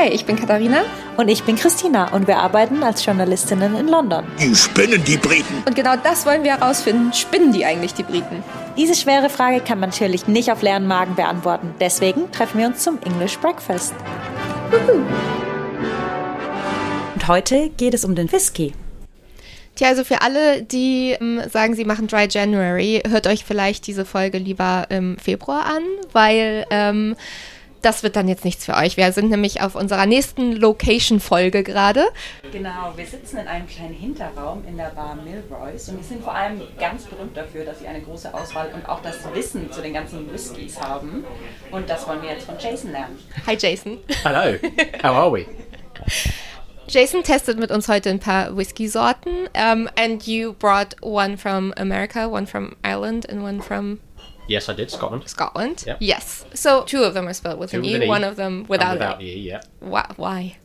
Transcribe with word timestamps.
Hi, 0.00 0.08
ich 0.08 0.24
bin 0.24 0.36
Katharina. 0.36 0.84
Und 1.18 1.28
ich 1.28 1.42
bin 1.42 1.56
Christina 1.56 2.14
und 2.14 2.26
wir 2.26 2.38
arbeiten 2.38 2.82
als 2.82 3.04
Journalistinnen 3.04 3.76
in 3.76 3.86
London. 3.86 4.24
Die 4.40 4.54
spinnen, 4.54 5.04
die 5.04 5.18
Briten. 5.18 5.62
Und 5.66 5.76
genau 5.76 5.94
das 6.02 6.24
wollen 6.24 6.42
wir 6.42 6.56
herausfinden. 6.56 7.12
Spinnen 7.12 7.52
die 7.52 7.66
eigentlich, 7.66 7.92
die 7.92 8.04
Briten? 8.04 8.42
Diese 8.78 8.94
schwere 8.94 9.28
Frage 9.28 9.60
kann 9.60 9.78
man 9.78 9.90
natürlich 9.90 10.26
nicht 10.26 10.50
auf 10.50 10.62
leeren 10.62 10.86
Magen 10.86 11.16
beantworten. 11.16 11.74
Deswegen 11.80 12.32
treffen 12.32 12.60
wir 12.60 12.68
uns 12.68 12.82
zum 12.82 12.98
English 13.04 13.36
Breakfast. 13.40 13.92
Und 17.14 17.28
heute 17.28 17.68
geht 17.76 17.92
es 17.92 18.02
um 18.06 18.14
den 18.14 18.32
Whisky. 18.32 18.72
Tja, 19.74 19.88
also 19.88 20.04
für 20.04 20.22
alle, 20.22 20.62
die 20.62 21.14
ähm, 21.20 21.42
sagen, 21.52 21.74
sie 21.74 21.84
machen 21.84 22.06
Dry 22.06 22.26
January, 22.26 23.02
hört 23.06 23.26
euch 23.26 23.44
vielleicht 23.44 23.86
diese 23.86 24.06
Folge 24.06 24.38
lieber 24.38 24.86
im 24.88 25.18
Februar 25.18 25.66
an, 25.66 25.82
weil 26.12 26.64
ähm, 26.70 27.16
das 27.82 28.02
wird 28.02 28.16
dann 28.16 28.28
jetzt 28.28 28.44
nichts 28.44 28.64
für 28.64 28.74
euch. 28.74 28.96
Wir 28.96 29.12
sind 29.12 29.30
nämlich 29.30 29.62
auf 29.62 29.74
unserer 29.74 30.06
nächsten 30.06 30.52
Location-Folge 30.52 31.62
gerade. 31.62 32.04
Genau, 32.52 32.92
wir 32.96 33.06
sitzen 33.06 33.38
in 33.38 33.46
einem 33.48 33.66
kleinen 33.66 33.94
Hinterraum 33.94 34.62
in 34.68 34.76
der 34.76 34.90
Bar 34.90 35.16
Milroy's 35.16 35.88
und 35.88 35.98
wir 35.98 36.04
sind 36.04 36.22
vor 36.22 36.34
allem 36.34 36.60
ganz 36.78 37.04
berühmt 37.04 37.36
dafür, 37.36 37.64
dass 37.64 37.78
sie 37.80 37.86
eine 37.86 38.00
große 38.00 38.32
Auswahl 38.32 38.70
und 38.74 38.88
auch 38.88 39.00
das 39.02 39.16
Wissen 39.34 39.70
zu 39.72 39.80
den 39.80 39.94
ganzen 39.94 40.30
Whiskys 40.32 40.80
haben. 40.80 41.24
Und 41.70 41.88
das 41.88 42.06
wollen 42.06 42.22
wir 42.22 42.30
jetzt 42.30 42.46
von 42.46 42.56
Jason 42.58 42.92
lernen. 42.92 43.18
Hi 43.46 43.56
Jason. 43.58 43.98
Hello. 44.22 44.58
How 45.02 45.16
are 45.16 45.32
we? 45.32 45.46
Jason 46.88 47.22
testet 47.22 47.58
mit 47.58 47.70
uns 47.70 47.86
heute 47.88 48.10
ein 48.10 48.18
paar 48.18 48.56
Whisky-Sorten. 48.56 49.48
Um, 49.54 49.88
and 49.96 50.26
you 50.26 50.54
brought 50.54 50.96
one 51.00 51.36
from 51.38 51.72
America, 51.76 52.28
one 52.28 52.48
from 52.48 52.74
Ireland 52.82 53.28
and 53.30 53.44
one 53.44 53.62
from 53.62 54.00
Yes, 54.50 54.68
I 54.68 54.74
did. 54.74 54.90
Scotland. 54.90 55.28
Scotland. 55.28 55.84
Yep. 55.86 55.98
Yes. 56.00 56.44
So 56.54 56.82
two 56.84 57.04
of 57.04 57.14
them 57.14 57.28
are 57.28 57.34
spelled 57.34 57.60
with 57.60 57.70
Two 57.70 57.78
an 57.78 57.82
with 57.82 57.92
E, 57.92 57.94
an 57.94 58.02
E 58.02 58.08
one 58.08 58.24
of 58.24 58.34
them 58.34 58.66
without, 58.68 58.90
And 58.90 58.98
without 58.98 59.22
E, 59.22 59.38
yeah. 59.38 59.60
E. 59.62 59.66
Why? 59.78 60.06
Why? 60.16 60.56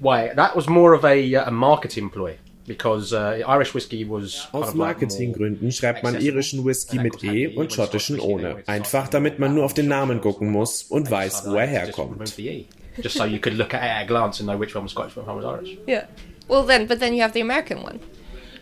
Why? 0.00 0.32
That 0.34 0.54
was 0.54 0.68
more 0.68 0.94
of 0.94 1.04
a, 1.04 1.34
uh, 1.34 1.48
a 1.48 1.50
marketing 1.50 2.10
ploy 2.10 2.38
because 2.66 3.12
uh, 3.12 3.42
Irish 3.46 3.74
whiskey 3.74 4.04
was 4.04 4.48
Aus 4.52 4.74
Marketinggründen 4.74 5.72
schreibt 5.72 6.04
man 6.04 6.20
irischen 6.20 6.64
Whisky 6.64 6.98
mit 6.98 7.22
E 7.24 7.48
und 7.48 7.72
schottischen 7.72 8.20
ohne. 8.20 8.62
Einfach 8.66 9.08
damit 9.08 9.38
man 9.38 9.54
nur 9.54 9.64
auf 9.64 9.74
den 9.74 9.88
Namen 9.88 10.20
gucken 10.20 10.50
muss 10.50 10.84
und 10.84 11.10
weiß, 11.10 11.46
wo 11.46 11.56
er 11.56 11.66
herkommt. 11.66 12.38
E. 12.38 12.66
Just 12.98 13.16
so 13.16 13.24
you 13.24 13.40
could 13.40 13.56
look 13.56 13.74
at 13.74 13.82
it 13.82 13.90
at 13.90 14.02
a 14.02 14.06
glance 14.06 14.40
and 14.40 14.48
know 14.48 14.58
which 14.58 14.74
one 14.76 14.84
was 14.84 14.92
Scottish 14.92 15.16
and 15.16 15.26
which 15.26 15.44
one 15.44 15.56
was 15.56 15.66
Irish. 15.66 15.78
Yeah. 15.88 16.06
Well 16.46 16.64
then, 16.64 16.86
but 16.86 17.00
then 17.00 17.14
you 17.14 17.22
have 17.22 17.32
the 17.32 17.40
American 17.40 17.82
one. 17.82 17.98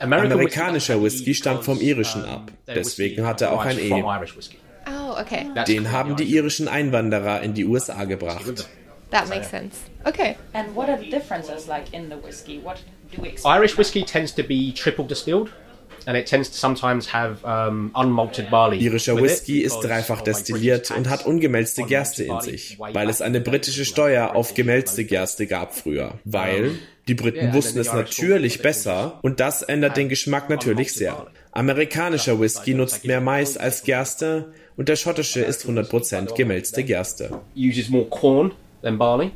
American 0.01 0.33
Amerikanischer 0.33 1.03
Whisky 1.03 1.35
stammt 1.35 1.65
vom 1.65 1.81
Irischen 1.81 2.25
ab. 2.25 2.51
Deswegen 2.67 3.27
hat 3.27 3.43
er 3.43 3.53
auch 3.53 3.65
ein 3.65 3.79
E. 3.79 4.03
Oh, 4.91 5.21
okay. 5.21 5.47
That's 5.55 5.71
Den 5.71 5.93
haben 5.93 6.17
die 6.17 6.25
irischen 6.25 6.69
Einwanderer 6.69 7.43
in 7.43 7.55
die 7.55 7.65
USA 7.65 8.05
gebracht. 8.05 8.69
That 9.11 9.29
makes 9.29 9.51
sense. 9.51 9.77
Okay. 10.05 10.37
And 10.53 10.75
what 10.75 10.89
are 10.89 10.99
the 10.99 11.11
differences 11.11 11.67
like 11.67 11.93
in 11.93 12.11
the 12.11 12.17
whiskey? 12.17 12.61
What 12.63 12.79
do 13.15 13.23
we 13.23 13.31
expect? 13.31 13.47
Irish 13.47 13.77
whiskey 13.77 14.05
tends 14.05 14.35
to 14.35 14.43
be 14.43 14.73
triple 14.73 15.05
distilled, 15.05 15.51
and 16.07 16.17
it 16.17 16.27
tends 16.27 16.49
to 16.51 16.57
sometimes 16.57 17.13
have 17.13 17.45
um, 17.45 17.91
unmalted 17.95 18.51
barley. 18.51 18.79
Irischer 18.79 19.21
Whisky 19.21 19.63
ist 19.63 19.81
dreifach 19.81 20.21
destilliert 20.23 20.91
und 20.93 21.09
hat 21.11 21.27
ungemälzte 21.27 21.83
Gerste 21.83 22.25
in 22.25 22.41
sich, 22.41 22.79
weil 22.79 22.93
back 22.93 23.09
es 23.09 23.21
eine 23.21 23.41
britische 23.41 23.83
19th 23.83 23.85
Steuer 23.85 24.37
auf 24.37 24.55
gemälzte 24.55 25.05
Gerste 25.05 25.47
gab 25.47 25.75
früher. 25.75 26.15
Weil 26.25 26.79
die 27.09 27.15
Briten 27.15 27.47
and 27.47 27.55
wussten 27.55 27.81
es 27.81 27.89
the 27.89 27.97
Irish 27.97 28.07
natürlich 28.07 28.53
also 28.59 28.63
besser 28.63 29.19
und 29.23 29.41
das 29.41 29.63
ändert 29.63 29.97
den 29.97 30.09
Geschmack 30.09 30.49
natürlich 30.49 30.93
sehr. 30.93 31.27
Amerikanischer 31.51 32.41
Whisky 32.41 32.75
nutzt 32.75 33.05
mehr 33.05 33.21
Mais 33.21 33.57
als 33.57 33.83
Gerste 33.83 34.53
und 34.77 34.89
der 34.89 34.97
schottische 34.97 35.41
ist 35.41 35.67
100% 35.67 36.35
gemälzte 36.35 36.85
Gerste. 36.85 37.41
uses 37.55 37.89
more 37.89 38.07
corn 38.07 38.53
than 38.83 38.99
barley, 38.99 39.33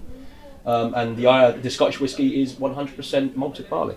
um, 0.64 0.94
and 0.94 1.16
the 1.16 1.26
uh, 1.26 1.52
the 1.62 1.70
Scottish 1.70 2.00
whiskey 2.00 2.42
is 2.42 2.54
100% 2.54 3.36
malted 3.36 3.68
barley. 3.68 3.94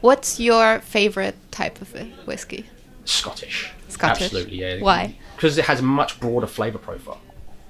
What's 0.00 0.38
your 0.38 0.80
favorite 0.80 1.34
type 1.50 1.80
of 1.82 1.92
whiskey? 2.26 2.64
Scottish. 3.04 3.72
Scottish. 3.88 4.24
Absolutely, 4.24 4.58
yeah. 4.58 4.80
Why? 4.80 5.16
Because 5.36 5.58
it 5.58 5.64
has 5.66 5.80
a 5.80 5.82
much 5.82 6.20
broader 6.20 6.46
flavour 6.46 6.78
profile. 6.78 7.20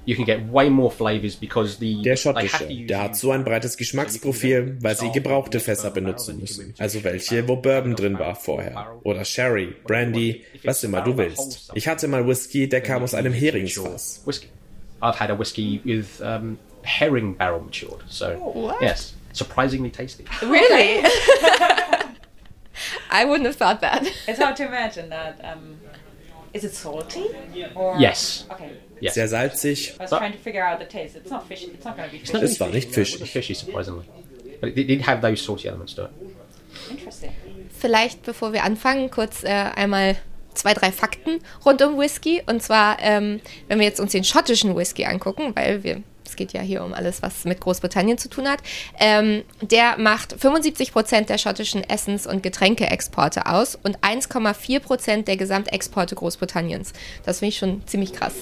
You 0.08 0.16
can 0.16 0.24
get 0.24 0.50
way 0.50 0.70
more 0.70 0.90
flavours 0.90 1.36
because 1.36 1.76
the 1.78 2.00
Der 2.00 2.16
schottische, 2.16 2.66
der 2.86 3.02
hat 3.02 3.14
so 3.14 3.30
ein 3.30 3.44
breites 3.44 3.76
Geschmacksprofil, 3.76 4.78
weil 4.80 4.96
sie 4.96 5.12
gebrauchte 5.12 5.60
Fässer 5.60 5.90
benutzen 5.90 6.40
müssen. 6.40 6.72
Also 6.78 7.04
welche, 7.04 7.46
wo 7.46 7.56
Bourbon 7.56 7.94
drin 7.94 8.18
war 8.18 8.34
vorher. 8.34 8.98
Oder 9.04 9.26
Sherry, 9.26 9.74
Brandy, 9.84 10.46
was 10.64 10.82
immer 10.82 11.02
du 11.02 11.14
willst. 11.18 11.70
Ich 11.74 11.86
hatte 11.86 12.08
mal 12.08 12.26
Whisky, 12.26 12.66
der 12.66 12.80
kam 12.80 13.02
aus 13.02 13.12
einem 13.12 13.34
Heringsfass. 13.34 14.22
whiskey. 14.24 14.48
I've 15.02 15.20
had 15.20 15.30
a 15.30 15.38
whiskey 15.38 15.82
with 15.84 16.22
um, 16.22 16.58
herring 16.84 17.36
barrel 17.36 17.60
matured, 17.60 18.02
so 18.08 18.28
what? 18.54 18.80
yes, 18.80 19.12
surprisingly 19.34 19.90
tasty. 19.90 20.24
Really? 20.40 21.04
I 23.10 23.26
wouldn't 23.26 23.44
have 23.44 23.56
thought 23.56 23.82
that. 23.82 24.10
It's 24.26 24.40
hard 24.40 24.56
to 24.56 24.66
imagine 24.66 25.10
that. 25.10 25.38
Um, 25.44 25.76
is 26.54 26.64
it 26.64 26.74
salty? 26.74 27.26
Or 27.74 27.96
Yes. 27.98 28.46
Okay. 28.50 28.70
Yes. 29.00 29.14
Sehr 29.14 29.28
salzig, 29.28 29.94
I 29.96 30.00
was 30.00 30.10
trying 30.10 30.32
to 30.32 30.38
figure 30.38 30.62
out 30.62 30.80
the 30.80 30.86
taste. 30.86 31.16
It's 31.16 31.30
not 31.30 31.46
fishy. 31.46 31.66
It's 31.66 31.84
not 31.84 31.96
going 31.96 32.08
to 32.08 32.16
be 32.16 32.18
fishy. 32.18 32.44
es 32.44 32.60
war 32.60 32.68
nicht 32.68 32.92
fischig. 32.92 33.26
fishy 33.26 33.54
surprisingly, 33.54 34.04
but 34.60 34.76
it 34.76 34.88
did 34.88 35.06
have 35.06 35.20
those 35.20 35.42
salty 35.42 35.68
elements 35.68 35.94
to 35.94 36.04
it. 36.04 36.10
Interesting. 36.90 37.32
Vielleicht, 37.78 38.22
bevor 38.22 38.52
wir 38.52 38.64
anfangen, 38.64 39.10
kurz 39.10 39.44
äh, 39.44 39.48
einmal 39.48 40.16
zwei, 40.58 40.74
drei 40.74 40.92
Fakten 40.92 41.40
rund 41.64 41.80
um 41.82 41.98
Whisky. 41.98 42.42
Und 42.46 42.62
zwar, 42.62 42.98
ähm, 43.00 43.40
wenn 43.68 43.78
wir 43.78 43.86
jetzt 43.86 44.00
uns 44.00 44.12
den 44.12 44.24
schottischen 44.24 44.76
Whisky 44.76 45.04
angucken, 45.04 45.52
weil 45.54 45.82
wir, 45.84 46.02
es 46.26 46.36
geht 46.36 46.52
ja 46.52 46.60
hier 46.60 46.84
um 46.84 46.92
alles, 46.92 47.22
was 47.22 47.44
mit 47.44 47.60
Großbritannien 47.60 48.18
zu 48.18 48.28
tun 48.28 48.48
hat, 48.48 48.60
ähm, 48.98 49.44
der 49.62 49.96
macht 49.98 50.34
75 50.38 50.92
Prozent 50.92 51.30
der 51.30 51.38
schottischen 51.38 51.88
Essens- 51.88 52.26
und 52.26 52.42
Getränkeexporte 52.42 53.46
aus 53.46 53.76
und 53.76 54.00
1,4 54.00 54.80
Prozent 54.80 55.28
der 55.28 55.36
Gesamtexporte 55.36 56.14
Großbritanniens. 56.14 56.92
Das 57.24 57.38
finde 57.38 57.50
ich 57.50 57.58
schon 57.58 57.86
ziemlich 57.86 58.12
krass. 58.12 58.34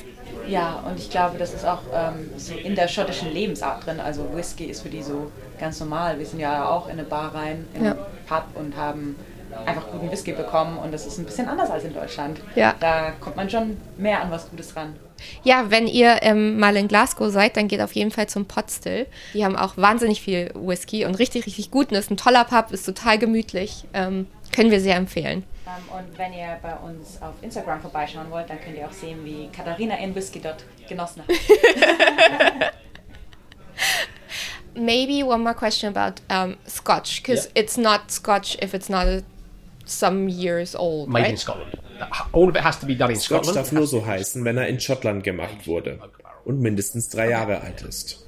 Ja, 0.49 0.83
und 0.89 0.99
ich 0.99 1.11
glaube, 1.11 1.39
das 1.39 1.53
ist 1.55 1.65
auch 1.67 1.81
ähm, 1.95 2.31
so 2.37 2.55
in 2.55 2.75
der 2.75 2.89
schottischen 2.89 3.33
Lebensart 3.33 3.87
drin. 3.87 4.01
Also 4.01 4.27
Whisky 4.34 4.65
ist 4.65 4.83
für 4.83 4.89
die 4.89 5.03
so 5.03 5.31
ganz 5.59 5.81
normal. 5.81 6.19
Wir 6.19 6.27
sind 6.27 6.41
ja 6.41 6.69
auch 6.69 6.87
in 6.87 6.93
eine 6.93 7.05
Bar 7.05 7.34
rein, 7.34 7.67
in 7.75 7.84
Ja. 7.84 7.91
einen 7.93 8.01
Pub 8.29 8.45
und 8.55 8.77
haben 8.77 9.17
einfach 9.65 9.87
guten 9.91 10.11
Whisky 10.11 10.33
bekommen 10.33 10.77
und 10.79 10.93
das 10.93 11.06
ist 11.06 11.19
ein 11.19 11.25
bisschen 11.25 11.49
anders 11.49 11.71
als 11.71 11.85
in 11.85 11.95
Deutschland. 11.95 12.41
Ja. 12.56 12.75
Da 12.79 13.12
kommt 13.21 13.37
man 13.37 13.49
schon 13.49 13.77
mehr 13.97 14.21
an 14.21 14.31
was 14.31 14.51
Gutes 14.51 14.77
ran. 14.77 14.95
Ja, 15.45 15.71
wenn 15.71 15.87
ihr 15.87 16.19
ähm, 16.23 16.59
mal 16.59 16.77
in 16.77 16.89
Glasgow 16.89 17.31
seid, 17.33 17.56
dann 17.56 17.69
geht 17.69 17.81
auf 17.81 17.93
jeden 17.93 18.11
Fall 18.11 18.29
zum 18.29 18.45
Potstill. 18.45 19.06
Die 19.33 19.45
haben 19.45 19.56
auch 19.56 19.77
wahnsinnig 19.79 20.21
viel 20.21 20.51
Whisky 20.55 21.06
und 21.06 21.15
richtig, 21.15 21.47
richtig 21.47 21.71
gut. 21.71 21.91
Und 21.91 21.97
ist 21.97 22.11
ein 22.11 22.19
toller 22.19 22.45
Pub, 22.45 22.71
ist 22.71 22.85
total 22.85 23.19
gemütlich. 23.19 23.85
Ähm, 23.95 24.27
können 24.55 24.71
wir 24.71 24.81
sehr 24.81 24.97
empfehlen. 24.97 25.43
Ähm, 25.66 25.99
und 25.99 26.16
wenn 26.19 26.32
ihr 26.32 26.59
bei 26.62 26.75
uns 26.77 27.21
auf 27.21 27.34
Instagram 27.43 27.81
vorbeischauen 27.81 28.31
wollt, 28.31 28.49
dann 28.49 28.60
könnt 28.60 28.77
ihr 28.77 28.87
auch 28.87 28.93
sehen, 28.93 29.25
wie 29.25 29.49
Katharina 29.49 29.99
ihren 29.99 30.15
Whisky 30.15 30.41
dort 30.41 30.65
genossen 30.88 31.22
hat. 31.22 31.28
Maybe 34.75 35.22
one 35.25 35.43
more 35.43 35.55
question 35.55 35.88
about 35.88 36.21
um, 36.31 36.56
Scotch, 36.69 37.22
because 37.22 37.47
Yeah. 37.47 37.62
it's 37.62 37.76
not 37.78 38.10
Scotch 38.10 38.56
if 38.62 38.75
it's 38.75 38.88
not 38.91 39.06
a, 39.06 39.22
some 39.87 40.28
years 40.28 40.75
old, 40.76 41.09
Made 41.09 41.21
in 41.21 41.31
right? 41.31 41.38
Scotland. 41.38 41.75
All 42.32 42.49
of 42.49 42.56
it 42.56 42.62
has 42.62 42.78
to 42.81 42.87
be 42.87 42.94
done 42.94 43.10
in 43.10 43.16
Scotch 43.16 43.44
Scotland. 43.44 43.56
darf 43.56 43.72
nur 43.72 43.87
so 43.87 44.05
heißen, 44.05 44.44
wenn 44.44 44.59
er 44.59 44.69
in 44.69 44.78
Schottland 44.78 45.25
gemacht 45.25 45.66
wurde 45.66 45.99
und 46.44 46.60
mindestens 46.60 47.09
drei 47.09 47.31
Jahre 47.31 47.62
alt 47.62 47.81
ist. 47.82 48.26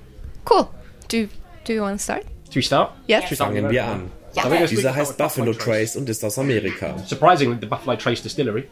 Cool. 0.51 0.67
Do, 1.09 1.29
do 1.65 1.73
you 1.75 1.83
want 1.83 1.99
to 1.99 2.03
start? 2.03 2.23
Should 2.47 2.57
we 2.57 2.63
start? 2.63 2.93
Yes. 3.07 3.25
Fangen 3.37 3.69
wir 3.69 3.85
an. 3.85 4.11
Ja. 4.35 4.67
Dieser 4.67 4.95
heißt 4.95 5.17
Buffalo 5.17 5.55
Trace 5.55 5.97
und 5.97 6.09
ist 6.09 6.25
aus 6.25 6.39
Amerika. 6.39 6.97
Surprisingly, 7.07 7.57
the 7.61 7.67
Buffalo 7.67 7.97
Trace 7.97 8.23
Distillery. 8.23 8.65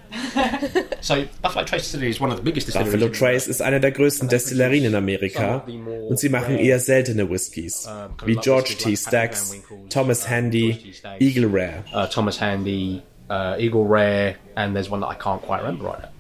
so, 1.00 1.17
Buffalo 1.43 1.65
Trace 1.65 1.83
Distillery 1.83 2.11
is 2.11 2.21
one 2.21 2.31
of 2.31 2.37
the 2.39 2.43
biggest 2.44 2.67
distilleries. 2.67 2.93
Buffalo 2.93 3.11
Trace 3.12 3.49
ist 3.49 3.62
eine 3.62 3.81
der 3.81 3.93
größten 3.93 4.29
Destillerien 4.29 4.85
in 4.85 4.94
Amerika 4.94 5.64
und 6.08 6.19
sie 6.19 6.29
machen 6.29 6.58
eher 6.58 6.79
seltene 6.79 7.29
Whiskys, 7.29 7.88
wie 8.25 8.37
George 8.37 8.75
T. 8.79 8.97
Stacks, 8.97 9.55
Thomas 9.88 10.29
Handy, 10.29 10.93
Eagle 11.20 11.47
Rare. 11.50 11.85
uh, 11.94 12.06
Thomas 12.06 12.41
Handy, 12.41 13.03
uh, 13.31 13.56
Eagle 13.58 13.85
Rare, 13.88 14.37
and 14.56 14.75
there's 14.75 14.91
one 14.91 15.00
that 15.00 15.08
I 15.11 15.14
can't 15.14 15.41
quite 15.43 15.61
remember 15.62 15.87
right 15.87 16.03
now. 16.03 16.11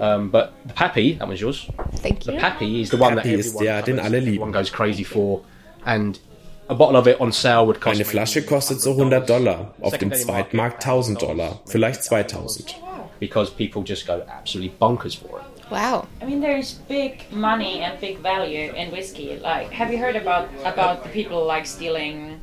um, 0.00 0.30
but 0.30 0.52
the 0.66 0.72
Pappy, 0.72 1.14
that 1.18 1.28
was 1.28 1.40
yours. 1.40 1.68
Thank 1.96 2.20
The 2.24 2.32
you. 2.34 2.38
Pappy 2.38 2.80
is 2.80 2.90
the 2.90 2.96
one 2.96 3.16
Pappy 3.16 3.30
that 3.32 3.38
ist 3.40 3.54
everyone, 3.56 3.64
der, 3.64 3.82
den 3.82 3.98
alle 3.98 4.20
lieben. 4.20 4.28
everyone 4.34 4.52
goes 4.52 4.70
crazy 4.70 5.04
for, 5.04 5.42
and 5.84 6.18
a 6.68 6.74
bottle 6.74 6.96
of 6.96 7.06
it 7.06 7.20
on 7.20 7.32
sale 7.32 7.66
would 7.66 7.80
cost 7.80 7.96
Eine 7.96 8.04
Flasche 8.04 8.42
kostet 8.42 8.80
so 8.80 8.92
100 8.92 9.28
Dollar, 9.28 9.74
auf 9.80 9.96
dem 9.98 10.12
Zweitmarkt 10.12 10.84
1000 10.84 11.20
Dollar, 11.20 11.60
vielleicht 11.66 12.02
2000. 12.04 12.74
because 13.20 13.50
people 13.50 13.82
just 13.82 14.06
go 14.06 14.22
absolutely 14.28 14.72
bonkers 14.78 15.16
for 15.16 15.40
it. 15.40 15.44
Wow. 15.70 16.06
I 16.22 16.24
mean, 16.24 16.40
there's 16.40 16.74
big 16.88 17.30
money 17.30 17.80
and 17.80 18.00
big 18.00 18.18
value 18.20 18.72
in 18.72 18.90
whiskey. 18.90 19.38
Like, 19.38 19.70
have 19.70 19.92
you 19.92 19.98
heard 19.98 20.16
about 20.16 20.48
about 20.64 21.02
the 21.02 21.10
people 21.10 21.44
like 21.44 21.66
stealing? 21.66 22.40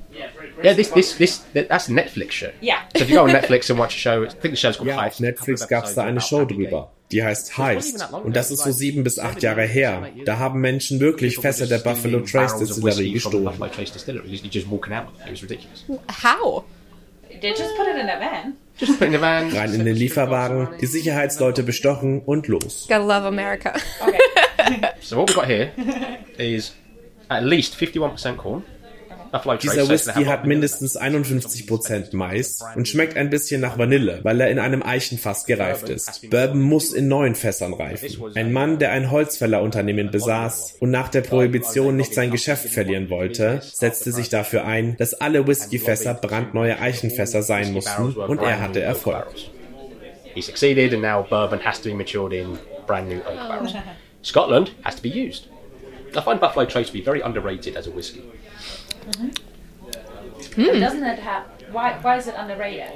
Yeah, 0.61 0.73
this 0.73 0.89
this 0.89 1.17
this 1.17 1.43
that's 1.53 1.89
a 1.89 1.91
Netflix 1.91 2.31
show. 2.31 2.51
Yeah. 2.61 2.81
So 2.95 3.03
if 3.03 3.09
you 3.09 3.15
go 3.15 3.23
on 3.23 3.29
Netflix 3.41 3.69
and 3.69 3.79
watch 3.79 3.95
a 3.95 3.97
show, 3.97 4.25
I 4.25 4.29
think 4.29 4.53
the 4.53 4.55
show's 4.55 4.77
called 4.77 4.89
Ja, 4.89 4.97
auf 4.97 5.05
Heist. 5.05 5.21
Netflix 5.21 5.67
gab 5.67 5.85
es 5.85 5.95
da 5.95 6.03
eine 6.03 6.21
Show 6.21 6.45
drüber. 6.45 6.91
Die 7.15 7.23
heißt 7.23 7.57
Heist. 7.57 8.11
Und 8.11 8.35
das 8.35 8.51
ist 8.51 8.63
so 8.63 8.71
sieben 8.71 9.05
bis 9.05 9.19
acht 9.19 9.41
Jahre 9.41 9.63
her. 9.63 10.09
Da 10.25 10.37
haben 10.37 10.59
Menschen 10.59 10.99
wirklich 10.99 11.37
Fässer 11.37 11.65
der 11.65 11.77
Buffalo 11.77 12.19
Trace 12.19 12.59
Distillerie 12.59 13.13
gestohlen. 13.13 13.47
How? 16.23 16.63
They 17.39 17.51
just 17.51 17.75
put 17.77 17.87
it 17.87 17.95
in 18.01 18.09
a 18.09 18.19
van. 18.19 18.55
Just 18.77 18.99
put 18.99 19.07
in 19.07 19.13
the 19.13 19.21
van. 19.21 19.49
Rein 19.51 19.73
in 19.73 19.85
den 19.85 19.95
Lieferwagen, 19.95 20.67
die 20.81 20.85
Sicherheitsleute 20.87 21.63
bestochen 21.63 22.21
und 22.25 22.49
los. 22.49 22.85
Gotta 22.89 23.05
love 23.05 23.25
America. 23.25 23.73
Okay. 24.01 24.19
So 24.99 25.17
what 25.17 25.29
we've 25.29 25.35
got 25.35 25.45
here 25.45 25.71
is 26.37 26.73
at 27.29 27.43
least 27.43 27.75
51% 27.75 28.37
corn. 28.37 28.63
Dieser 29.61 29.89
Whisky 29.89 30.25
hat 30.25 30.45
mindestens 30.45 30.99
51% 30.99 32.15
Mais 32.15 32.63
und 32.75 32.87
schmeckt 32.87 33.17
ein 33.17 33.29
bisschen 33.29 33.61
nach 33.61 33.77
Vanille, 33.77 34.19
weil 34.23 34.39
er 34.41 34.49
in 34.49 34.59
einem 34.59 34.83
Eichenfass 34.83 35.45
gereift 35.45 35.89
ist. 35.89 36.29
Bourbon 36.29 36.61
muss 36.61 36.93
in 36.93 37.07
neuen 37.07 37.35
Fässern 37.35 37.73
reifen. 37.73 38.35
Ein 38.35 38.51
Mann, 38.51 38.79
der 38.79 38.91
ein 38.91 39.11
Holzfällerunternehmen 39.11 40.11
besaß 40.11 40.77
und 40.79 40.91
nach 40.91 41.09
der 41.09 41.21
Prohibition 41.21 41.95
nicht 41.95 42.13
sein 42.13 42.31
Geschäft 42.31 42.69
verlieren 42.69 43.09
wollte, 43.09 43.61
setzte 43.61 44.11
sich 44.11 44.29
dafür 44.29 44.65
ein, 44.65 44.97
dass 44.97 45.13
alle 45.13 45.47
Whiskyfässer 45.47 46.13
brandneue 46.15 46.79
Eichenfässer 46.79 47.41
sein 47.41 47.73
mussten 47.73 48.13
und 48.13 48.41
er 48.41 48.61
hatte 48.61 48.81
Erfolg. 48.81 49.27
He 50.35 50.41
succeeded, 50.41 50.93
and 50.93 51.01
now 51.01 51.23
bourbon 51.23 51.59
has 51.63 51.79
to 51.81 51.89
be 51.89 51.95
matured 51.95 52.33
in 52.33 52.59
brand 52.85 53.07
new 53.07 53.19
oak 53.19 53.37
barrels. 53.47 53.73
Scotland 54.21 54.71
has 54.83 54.95
to 54.95 55.01
be 55.01 55.07
used. 55.09 55.47
I 56.13 56.21
find 56.21 56.41
Buffalo 56.41 56.65
Trace 56.65 56.87
to 56.87 56.93
be 56.93 57.01
very 57.01 57.21
underrated 57.21 57.77
as 57.77 57.87
a 57.87 57.91
whiskey. 57.91 58.21
And 60.57 60.81
doesn't 60.81 61.03
it 61.03 61.19
have? 61.19 61.43
Why? 61.71 61.97
Why 62.01 62.17
is 62.17 62.27
it 62.27 62.35
underrated? 62.37 62.87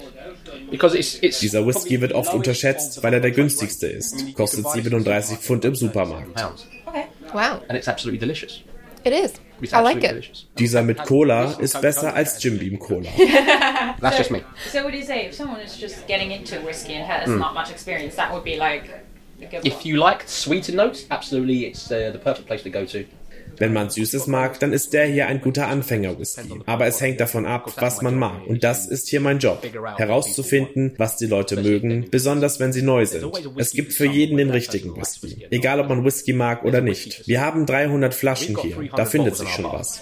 Because 0.71 0.95
it's 0.95 1.15
it's 1.21 1.39
Dieser 1.39 1.65
Whisky 1.65 1.99
wird 1.99 2.13
oft 2.13 2.33
unterschätzt, 2.33 3.01
weil 3.03 3.13
er 3.13 3.19
der 3.19 3.31
günstigste 3.31 3.87
ist. 3.87 4.33
Kostet 4.35 4.65
37 4.67 5.37
Pfund 5.39 5.65
im 5.65 5.75
Supermarkt. 5.75 6.33
pounds, 6.35 6.65
Okay. 6.85 7.05
Wow, 7.33 7.61
and 7.67 7.77
it's 7.77 7.87
absolutely 7.87 8.19
delicious. 8.19 8.61
it 9.03 9.13
is. 9.13 9.33
It's 9.61 9.73
I 9.73 9.81
like 9.81 9.97
it. 9.97 10.11
delicious. 10.11 10.47
Dieser 10.57 10.81
mit 10.83 11.03
Cola 11.05 11.51
ist 11.59 11.79
besser 11.81 12.13
als 12.13 12.41
Jim 12.41 12.57
Beam 12.57 12.79
Cola. 12.79 13.09
That's 13.99 14.17
just 14.17 14.31
me. 14.31 14.41
So 14.71 14.83
what 14.83 14.91
do 14.91 14.97
you 14.97 15.03
say 15.05 15.27
if 15.27 15.33
someone 15.35 15.59
is 15.61 15.77
just 15.77 16.07
getting 16.07 16.31
into 16.31 16.55
whiskey 16.65 16.93
and 16.93 17.05
has 17.05 17.27
not 17.29 17.53
much 17.53 17.69
experience? 17.69 18.15
That 18.15 18.31
would 18.31 18.43
be 18.45 18.55
like 18.55 18.83
a 19.41 19.45
good 19.45 19.65
If 19.65 19.85
you 19.85 19.97
like 19.97 20.23
sweeter 20.27 20.73
notes, 20.73 21.05
absolutely, 21.11 21.65
it's 21.65 21.91
uh, 21.91 22.11
the 22.11 22.19
perfect 22.19 22.47
place 22.47 22.63
to 22.63 22.69
go 22.69 22.85
to. 22.85 23.05
Wenn 23.59 23.73
man 23.73 23.89
Süßes 23.89 24.27
mag, 24.27 24.59
dann 24.59 24.73
ist 24.73 24.93
der 24.93 25.05
hier 25.05 25.27
ein 25.27 25.41
guter 25.41 25.67
Anfänger-Whisky. 25.67 26.61
Aber 26.65 26.87
es 26.87 26.99
hängt 27.01 27.19
davon 27.19 27.45
ab, 27.45 27.71
was 27.77 28.01
man 28.01 28.17
mag. 28.17 28.47
Und 28.47 28.63
das 28.63 28.87
ist 28.87 29.07
hier 29.09 29.21
mein 29.21 29.39
Job. 29.39 29.63
Herauszufinden, 29.97 30.93
was 30.97 31.17
die 31.17 31.27
Leute 31.27 31.61
mögen, 31.61 32.07
besonders 32.09 32.59
wenn 32.59 32.73
sie 32.73 32.81
neu 32.81 33.05
sind. 33.05 33.31
Es 33.57 33.71
gibt 33.71 33.93
für 33.93 34.05
jeden 34.05 34.37
den 34.37 34.49
richtigen 34.49 34.95
Whisky. 34.95 35.45
Egal, 35.51 35.79
ob 35.79 35.89
man 35.89 36.03
Whisky 36.05 36.33
mag 36.33 36.63
oder 36.63 36.81
nicht. 36.81 37.27
Wir 37.27 37.41
haben 37.41 37.65
300 37.65 38.13
Flaschen 38.13 38.57
hier. 38.57 38.89
Da 38.95 39.05
findet 39.05 39.35
sich 39.35 39.49
schon 39.49 39.65
was. 39.65 40.01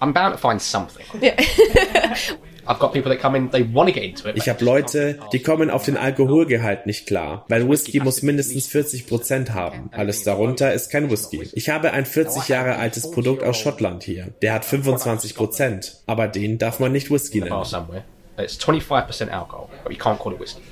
I'm 0.00 0.12
bound 0.12 0.34
to 0.34 0.38
find 0.38 0.60
something. 0.60 1.06
Yeah. 1.22 1.36
I've 2.66 2.78
got 2.78 2.92
people 2.92 3.10
that 3.12 3.20
come 3.20 3.36
in, 3.36 3.50
they 3.50 3.62
want 3.74 3.88
to 3.88 3.94
get 3.94 4.04
into 4.04 4.28
it. 4.28 4.36
Ich 4.36 4.48
habe 4.48 4.64
Leute, 4.64 5.18
die 5.32 5.40
kommen 5.42 5.70
auf 5.70 5.84
den 5.84 5.96
Alkoholgehalt 5.96 6.86
nicht 6.86 7.06
klar, 7.06 7.44
weil 7.48 7.68
Whisky 7.68 8.00
muss 8.00 8.22
mindestens 8.22 8.68
40% 8.68 9.50
haben. 9.50 9.90
Alles 9.92 10.22
darunter 10.24 10.72
ist 10.72 10.90
kein 10.90 11.10
Whisky. 11.10 11.48
Ich 11.52 11.68
habe 11.68 11.92
ein 11.92 12.06
40 12.06 12.48
Jahre 12.48 12.76
altes 12.76 13.10
Produkt 13.10 13.42
aus 13.42 13.58
Schottland 13.58 14.02
hier. 14.02 14.28
Der 14.42 14.54
hat 14.54 14.64
25%, 14.64 15.92
aber 16.06 16.28
den 16.28 16.58
darf 16.58 16.80
man 16.80 16.92
nicht 16.92 17.10
Whisky 17.10 17.40
nennen. 17.40 17.64
somewhere. 17.64 18.04
It's 18.38 18.58
25% 18.58 19.28
alcohol, 19.30 19.68
but 19.84 19.92
you 19.92 19.98
can't 19.98 20.18
call 20.18 20.32
it 20.32 20.40
whiskey 20.40 20.62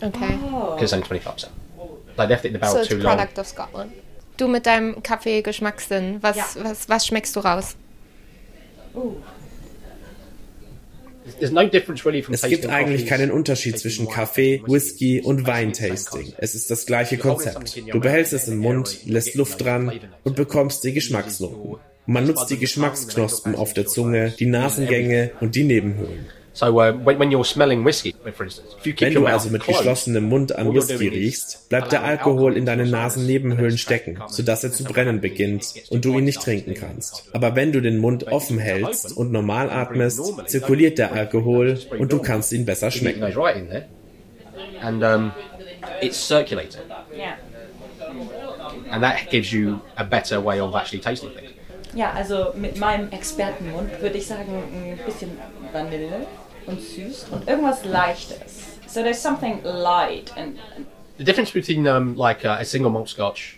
Okay. 0.00 0.38
because 0.76 0.82
it's 0.82 0.92
only 0.92 1.04
25%. 1.20 1.48
They 2.16 2.26
left 2.26 2.44
it 2.44 2.48
in 2.48 2.52
the 2.54 2.58
barrel 2.58 2.74
So 2.74 2.80
it's 2.80 2.88
too 2.88 2.96
long. 2.98 3.16
product 3.16 3.38
of 3.38 3.46
Scotland. 3.46 3.92
Du 4.36 4.46
mit 4.46 4.66
deinem 4.66 5.02
Kaffee-Geschmackssinn, 5.02 6.18
was, 6.22 6.36
Ja. 6.36 6.44
was, 6.62 6.88
was 6.88 7.06
schmeckst 7.06 7.34
du 7.34 7.40
raus? 7.40 7.74
There's 11.38 11.52
no 11.52 11.66
difference 11.66 12.04
really 12.04 12.22
from 12.22 12.34
Es 12.34 12.42
gibt 12.42 12.66
eigentlich 12.66 13.06
keinen 13.06 13.30
Unterschied 13.30 13.78
zwischen 13.78 14.08
Kaffee, 14.08 14.62
Whisky 14.66 15.20
und 15.20 15.46
Weintasting. 15.46 16.32
Es 16.38 16.54
ist 16.54 16.70
das 16.70 16.86
gleiche 16.86 17.18
Konzept. 17.18 17.76
Du 17.92 18.00
behältst 18.00 18.32
es 18.32 18.48
im 18.48 18.58
Mund, 18.58 19.00
lässt 19.06 19.34
Luft 19.34 19.62
dran 19.62 19.92
und 20.24 20.36
bekommst 20.36 20.84
die 20.84 20.92
Geschmacksnoten. 20.92 21.76
Man 22.06 22.26
nutzt 22.26 22.48
die 22.48 22.58
Geschmacksknospen 22.58 23.54
auf 23.54 23.74
der 23.74 23.86
Zunge, 23.86 24.32
die 24.38 24.46
Nasengänge 24.46 25.32
und 25.40 25.54
die 25.54 25.64
Nebenhöhlen. 25.64 26.26
So 26.58 26.66
uh, 26.80 26.92
when, 26.92 27.18
when 27.20 27.30
you're 27.30 27.44
smelling 27.44 27.84
whiskey, 27.84 28.16
for 28.34 28.42
instance, 28.42 28.74
if 28.80 28.84
you 28.84 28.92
keep 28.92 29.06
Wenn 29.06 29.12
your 29.12 29.20
du 29.22 29.28
mouth 29.28 29.34
also 29.34 29.50
mit 29.50 29.64
geschlossenem 29.64 30.28
Mund 30.28 30.56
an 30.58 30.74
Whisky 30.74 31.06
riechst, 31.06 31.68
bleibt 31.68 31.92
der 31.92 32.02
Alkohol 32.02 32.56
in 32.56 32.66
deinen 32.66 32.90
Nasennebenhöhlen 32.90 33.78
stecken, 33.78 34.20
and 34.20 34.28
sodass 34.28 34.64
er 34.64 34.72
zu 34.72 34.82
brennen 34.82 35.20
beginnt 35.20 35.72
und 35.90 36.04
du 36.04 36.18
ihn 36.18 36.24
nicht 36.24 36.42
trinken 36.42 36.74
kannst. 36.74 37.28
Aber 37.32 37.54
wenn 37.54 37.70
du 37.70 37.80
den 37.80 37.98
Mund 37.98 38.26
offen 38.26 38.58
hältst 38.58 39.16
und 39.16 39.30
normal 39.30 39.70
atmest, 39.70 40.20
zirkuliert 40.48 40.98
der 40.98 41.12
Alkohol 41.12 41.78
und 41.96 42.10
du 42.10 42.18
kannst 42.20 42.52
ihn 42.52 42.64
besser 42.66 42.88
It 42.88 42.94
schmecken. 42.94 43.20
goes 43.20 43.36
right 43.36 43.56
in 43.56 43.68
there, 43.68 43.84
and 44.82 45.04
um, 45.04 45.30
it's 46.02 46.18
circulating, 46.18 46.80
Yeah. 47.16 47.36
and 48.90 49.00
that 49.04 49.30
gives 49.30 49.52
you 49.52 49.78
a 49.96 50.02
better 50.02 50.44
way 50.44 50.60
of 50.60 50.74
actually 50.74 51.00
tasting 51.00 51.30
things. 51.30 51.52
Ja, 51.94 52.12
also 52.14 52.52
mit 52.56 52.78
meinem 52.78 53.10
Expertenmund 53.12 53.90
würde 54.02 54.18
ich 54.18 54.26
sagen, 54.26 54.52
ein 54.72 54.98
bisschen 55.06 55.30
Vanille 55.72 56.26
und 56.68 56.80
süß 56.80 57.26
und 57.30 57.48
irgendwas 57.48 57.84
Leichtes. 57.84 58.78
So 58.86 59.02
there's 59.02 59.20
something 59.20 59.62
light 59.64 60.32
and, 60.36 60.58
The 61.18 61.24
difference 61.24 61.50
between 61.50 61.88
um, 61.88 62.14
like 62.14 62.44
uh, 62.44 62.58
a 62.60 62.64
single 62.64 62.92
malt 62.92 63.08
Scotch 63.08 63.57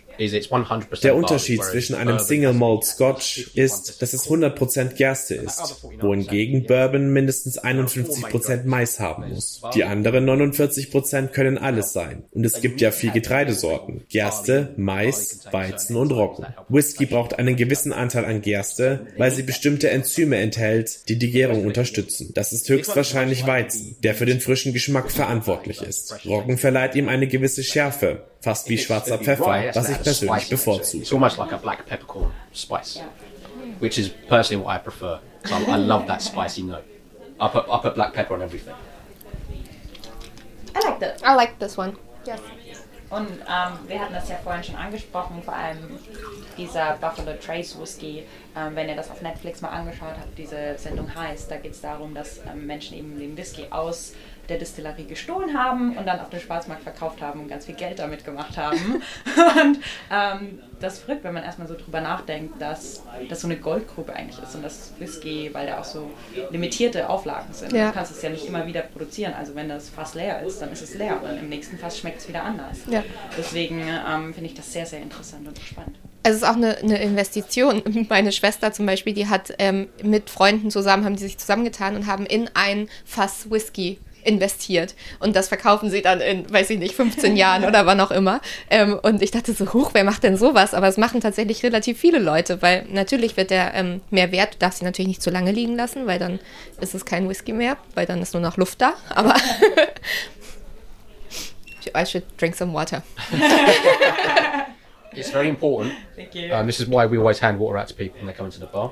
Der 1.03 1.15
Unterschied 1.15 1.63
zwischen 1.63 1.95
einem 1.95 2.19
Single 2.19 2.53
Malt 2.53 2.83
Scotch 2.83 3.51
51% 3.55 3.57
ist, 3.57 4.01
dass 4.01 4.13
es 4.13 4.27
100% 4.27 4.95
Gerste 4.95 5.35
ist, 5.35 5.83
wohingegen 5.99 6.65
Bourbon 6.65 7.11
mindestens 7.11 7.61
51% 7.61 8.65
Mais 8.65 8.99
haben 8.99 9.29
muss. 9.29 9.61
Die 9.73 9.83
anderen 9.83 10.29
49% 10.29 11.27
können 11.27 11.57
alles 11.57 11.93
sein. 11.93 12.23
Und 12.31 12.45
es 12.45 12.61
gibt 12.61 12.81
ja 12.81 12.91
vier 12.91 13.11
Getreidesorten. 13.11 14.01
Gerste, 14.09 14.73
Mais, 14.77 15.39
Weizen 15.51 15.95
und 15.95 16.11
Roggen. 16.11 16.45
Whisky 16.69 17.05
braucht 17.05 17.39
einen 17.39 17.55
gewissen 17.55 17.93
Anteil 17.93 18.25
an 18.25 18.41
Gerste, 18.41 19.07
weil 19.17 19.31
sie 19.31 19.43
bestimmte 19.43 19.89
Enzyme 19.89 20.37
enthält, 20.37 21.09
die 21.09 21.17
die 21.17 21.31
Gärung 21.31 21.65
unterstützen. 21.65 22.31
Das 22.33 22.53
ist 22.53 22.69
höchstwahrscheinlich 22.69 23.45
Weizen, 23.47 23.95
der 24.03 24.15
für 24.15 24.25
den 24.25 24.41
frischen 24.41 24.73
Geschmack 24.73 25.11
verantwortlich 25.11 25.81
ist. 25.81 26.25
Roggen 26.25 26.57
verleiht 26.57 26.95
ihm 26.95 27.09
eine 27.09 27.27
gewisse 27.27 27.63
Schärfe, 27.63 28.23
fast 28.41 28.67
wie 28.69 28.77
schwarzer 28.77 29.17
Pfeffer, 29.17 29.45
was 29.73 29.89
ich 29.89 30.01
persönlich 30.01 30.49
bevorzuge. 30.49 31.03
It's 31.03 31.13
almost 31.13 31.37
like 31.37 31.53
a 31.53 31.57
black 31.57 31.85
peppercorn 31.85 32.31
spice, 32.53 32.99
which 33.79 33.97
is 33.97 34.09
personally 34.27 34.63
what 34.63 34.75
I 34.75 34.79
prefer. 34.79 35.19
I, 35.45 35.63
I 35.71 35.77
love 35.77 36.07
that 36.07 36.21
spicy 36.21 36.63
note. 36.63 36.83
I 37.39 37.47
put 37.47 37.65
I 37.69 37.79
put 37.81 37.95
black 37.95 38.13
pepper 38.13 38.35
on 38.35 38.41
everything. 38.41 38.75
I 40.75 40.79
like 40.87 40.99
that. 40.99 41.21
I 41.23 41.35
like 41.35 41.59
this 41.59 41.77
one. 41.77 41.95
Yes. 42.25 42.39
Und 43.11 43.27
ähm, 43.27 43.77
wir 43.87 43.99
hatten 43.99 44.13
das 44.13 44.29
ja 44.29 44.37
vorhin 44.37 44.63
schon 44.63 44.77
angesprochen, 44.77 45.43
vor 45.43 45.53
allem 45.53 45.99
dieser 46.57 46.93
Buffalo 46.93 47.33
Trace 47.33 47.77
Whisky. 47.77 48.23
Ähm, 48.55 48.73
wenn 48.73 48.87
ihr 48.87 48.95
das 48.95 49.11
auf 49.11 49.21
Netflix 49.21 49.59
mal 49.59 49.67
angeschaut 49.67 50.13
habt, 50.17 50.37
diese 50.37 50.77
Sendung 50.77 51.13
heißt, 51.13 51.51
da 51.51 51.57
geht 51.57 51.73
es 51.73 51.81
darum, 51.81 52.13
dass 52.13 52.39
ähm, 52.49 52.65
Menschen 52.65 52.97
eben 52.97 53.19
den 53.19 53.35
Whisky 53.35 53.67
aus 53.69 54.13
der 54.51 54.59
Distillerie 54.59 55.05
gestohlen 55.05 55.57
haben 55.57 55.97
und 55.97 56.05
dann 56.05 56.19
auf 56.19 56.29
dem 56.29 56.39
Schwarzmarkt 56.39 56.83
verkauft 56.83 57.21
haben 57.21 57.39
und 57.39 57.47
ganz 57.47 57.65
viel 57.65 57.75
Geld 57.75 57.99
damit 57.99 58.25
gemacht 58.25 58.57
haben. 58.57 59.01
und 59.61 59.79
ähm, 60.11 60.59
das 60.81 60.95
ist 60.95 61.03
verrückt, 61.03 61.23
wenn 61.23 61.33
man 61.33 61.43
erstmal 61.43 61.67
so 61.67 61.75
drüber 61.75 62.01
nachdenkt, 62.01 62.61
dass 62.61 63.03
das 63.29 63.41
so 63.41 63.47
eine 63.47 63.55
Goldgrube 63.57 64.13
eigentlich 64.13 64.41
ist 64.43 64.55
und 64.55 64.63
das 64.63 64.93
Whisky, 64.99 65.49
weil 65.53 65.67
da 65.67 65.79
auch 65.79 65.85
so 65.85 66.11
limitierte 66.49 67.09
Auflagen 67.09 67.53
sind. 67.53 67.71
Ja. 67.71 67.87
Du 67.87 67.93
kannst 67.93 68.11
es 68.11 68.21
ja 68.21 68.29
nicht 68.29 68.45
immer 68.45 68.67
wieder 68.67 68.81
produzieren. 68.81 69.33
Also 69.33 69.55
wenn 69.55 69.69
das 69.69 69.89
Fass 69.89 70.15
leer 70.15 70.41
ist, 70.41 70.61
dann 70.61 70.71
ist 70.71 70.81
es 70.81 70.95
leer 70.95 71.15
und 71.15 71.23
dann 71.23 71.39
im 71.39 71.49
nächsten 71.49 71.77
Fass 71.77 71.97
schmeckt 71.97 72.19
es 72.19 72.27
wieder 72.27 72.43
anders. 72.43 72.79
Ja. 72.89 73.03
Deswegen 73.37 73.79
ähm, 73.79 74.33
finde 74.33 74.49
ich 74.49 74.55
das 74.55 74.71
sehr, 74.71 74.85
sehr 74.85 75.01
interessant 75.01 75.47
und 75.47 75.57
spannend. 75.59 75.97
Es 76.23 76.35
ist 76.35 76.43
auch 76.43 76.55
eine, 76.55 76.77
eine 76.77 77.01
Investition. 77.01 77.81
Meine 78.09 78.31
Schwester 78.31 78.71
zum 78.73 78.85
Beispiel, 78.85 79.13
die 79.13 79.27
hat 79.27 79.53
ähm, 79.57 79.87
mit 80.03 80.29
Freunden 80.29 80.69
zusammen, 80.69 81.05
haben 81.05 81.15
die 81.15 81.23
sich 81.23 81.37
zusammengetan 81.37 81.95
und 81.95 82.05
haben 82.05 82.25
in 82.25 82.49
ein 82.53 82.89
Fass 83.05 83.49
Whisky 83.49 83.99
investiert. 84.23 84.95
Und 85.19 85.35
das 85.35 85.47
verkaufen 85.47 85.89
sie 85.89 86.01
dann 86.01 86.21
in, 86.21 86.51
weiß 86.51 86.69
ich 86.69 86.79
nicht, 86.79 86.95
15 86.95 87.35
Jahren 87.35 87.65
oder 87.65 87.85
wann 87.85 87.99
auch 87.99 88.11
immer. 88.11 88.41
Ähm, 88.69 88.99
und 89.01 89.21
ich 89.21 89.31
dachte 89.31 89.53
so, 89.53 89.73
huch, 89.73 89.91
wer 89.93 90.03
macht 90.03 90.23
denn 90.23 90.37
sowas? 90.37 90.73
Aber 90.73 90.87
es 90.87 90.97
machen 90.97 91.21
tatsächlich 91.21 91.63
relativ 91.63 91.99
viele 91.99 92.19
Leute, 92.19 92.61
weil 92.61 92.85
natürlich 92.89 93.37
wird 93.37 93.51
der 93.51 93.73
ähm, 93.73 94.01
mehr 94.09 94.31
wert. 94.31 94.55
Du 94.55 94.59
darfst 94.59 94.81
ihn 94.81 94.85
natürlich 94.85 95.09
nicht 95.09 95.21
zu 95.21 95.29
lange 95.29 95.51
liegen 95.51 95.75
lassen, 95.75 96.07
weil 96.07 96.19
dann 96.19 96.39
ist 96.79 96.95
es 96.95 97.05
kein 97.05 97.27
Whisky 97.29 97.53
mehr, 97.53 97.77
weil 97.95 98.05
dann 98.05 98.21
ist 98.21 98.33
nur 98.33 98.41
noch 98.41 98.57
Luft 98.57 98.81
da. 98.81 98.93
Aber 99.09 99.35
I 101.95 102.05
should 102.05 102.23
drink 102.37 102.55
some 102.55 102.73
water. 102.73 103.03
It's 105.13 105.29
very 105.29 105.49
important. 105.49 105.93
Thank 106.15 106.35
you. 106.35 106.53
Um, 106.53 106.65
this 106.67 106.79
is 106.79 106.87
why 106.87 107.05
we 107.05 107.17
always 107.17 107.39
hand 107.39 107.59
water 107.59 107.77
out 107.77 107.87
to 107.89 107.93
people 107.93 108.19
when 108.19 108.27
they 108.27 108.33
come 108.33 108.45
into 108.45 108.59
the 108.59 108.67
bar. 108.67 108.91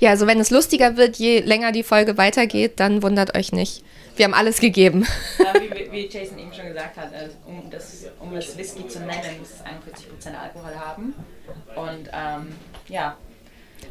Ja, 0.00 0.10
also 0.10 0.26
wenn 0.26 0.40
es 0.40 0.50
lustiger 0.50 0.96
wird, 0.96 1.16
je 1.16 1.40
länger 1.40 1.72
die 1.72 1.82
Folge 1.82 2.16
weitergeht, 2.18 2.78
dann 2.80 3.02
wundert 3.02 3.36
euch 3.36 3.52
nicht. 3.52 3.82
Wir 4.16 4.24
haben 4.24 4.34
alles 4.34 4.60
gegeben. 4.60 5.06
Ja, 5.38 5.52
wie, 5.60 5.92
wie 5.92 6.06
Jason 6.06 6.38
eben 6.38 6.52
schon 6.52 6.66
gesagt 6.68 6.96
hat, 6.96 7.12
äh, 7.12 7.28
um 7.46 7.68
das, 7.70 8.04
um 8.18 8.34
das 8.34 8.56
Whisky 8.56 8.86
zu 8.88 9.00
nennen, 9.00 9.38
muss 9.38 9.48
es 9.50 9.60
41% 9.60 10.34
Alkohol 10.34 10.74
haben. 10.74 11.14
Und 11.74 12.08
ähm, 12.12 12.54
ja, 12.88 13.16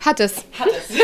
Hat 0.04 0.20
es. 0.20 0.38
hat 0.60 0.68
es. 0.68 0.98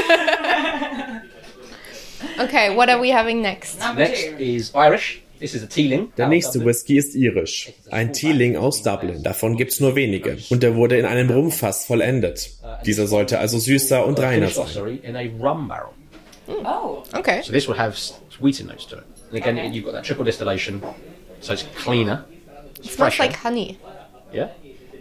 Okay, 2.40 2.76
what 2.76 2.88
are 2.90 3.00
we 3.02 3.10
having 3.12 3.42
next? 3.42 3.80
Number 3.80 4.04
Next 4.04 4.30
two. 4.30 4.36
is 4.38 4.72
Irish. 4.76 5.22
This 5.42 5.56
is 5.56 5.64
a 5.64 5.68
Teeling. 5.68 6.14
Der 6.18 6.28
nächste 6.28 6.64
Whisky 6.64 6.98
ist 6.98 7.16
irisch. 7.16 7.74
Ein 7.90 8.14
Teeling 8.14 8.56
aus 8.58 8.84
Dublin. 8.84 9.24
Davon 9.24 9.58
gibt's 9.58 9.80
nur 9.80 9.96
wenige. 9.96 10.38
Und 10.52 10.62
der 10.64 10.76
wurde 10.76 10.98
in 10.98 11.06
einem 11.06 11.30
Rumfass 11.32 11.86
vollendet. 11.86 12.52
Dieser 12.86 13.08
sollte 13.08 13.40
also 13.40 13.58
süßer 13.58 14.06
und 14.06 14.20
reiner 14.20 14.50
sein. 14.50 14.68
sorry, 14.68 15.00
in 15.04 15.16
a 15.16 15.22
rum 15.40 15.68
barrel. 15.68 15.90
Oh, 16.48 17.04
Okay. 17.18 17.42
So 17.44 17.52
this 17.52 17.68
will 17.68 17.78
have 17.78 17.94
s- 17.94 18.14
wheaten 18.40 18.68
notes 18.68 18.86
to 18.88 18.98
it. 18.98 19.04
And 19.32 19.42
again, 19.42 19.58
Okay. 19.58 19.70
you've 19.74 19.84
got 19.86 19.94
that 19.94 20.04
triple 20.06 20.24
distillation, 20.26 20.82
so 21.40 21.54
it's 21.54 21.66
cleaner. 21.84 22.26
It's 22.78 22.90
It 22.90 22.94
smells 22.94 23.16
fresher. 23.16 23.24
like 23.24 23.36
honey. 23.44 23.78
yeah. 24.34 24.50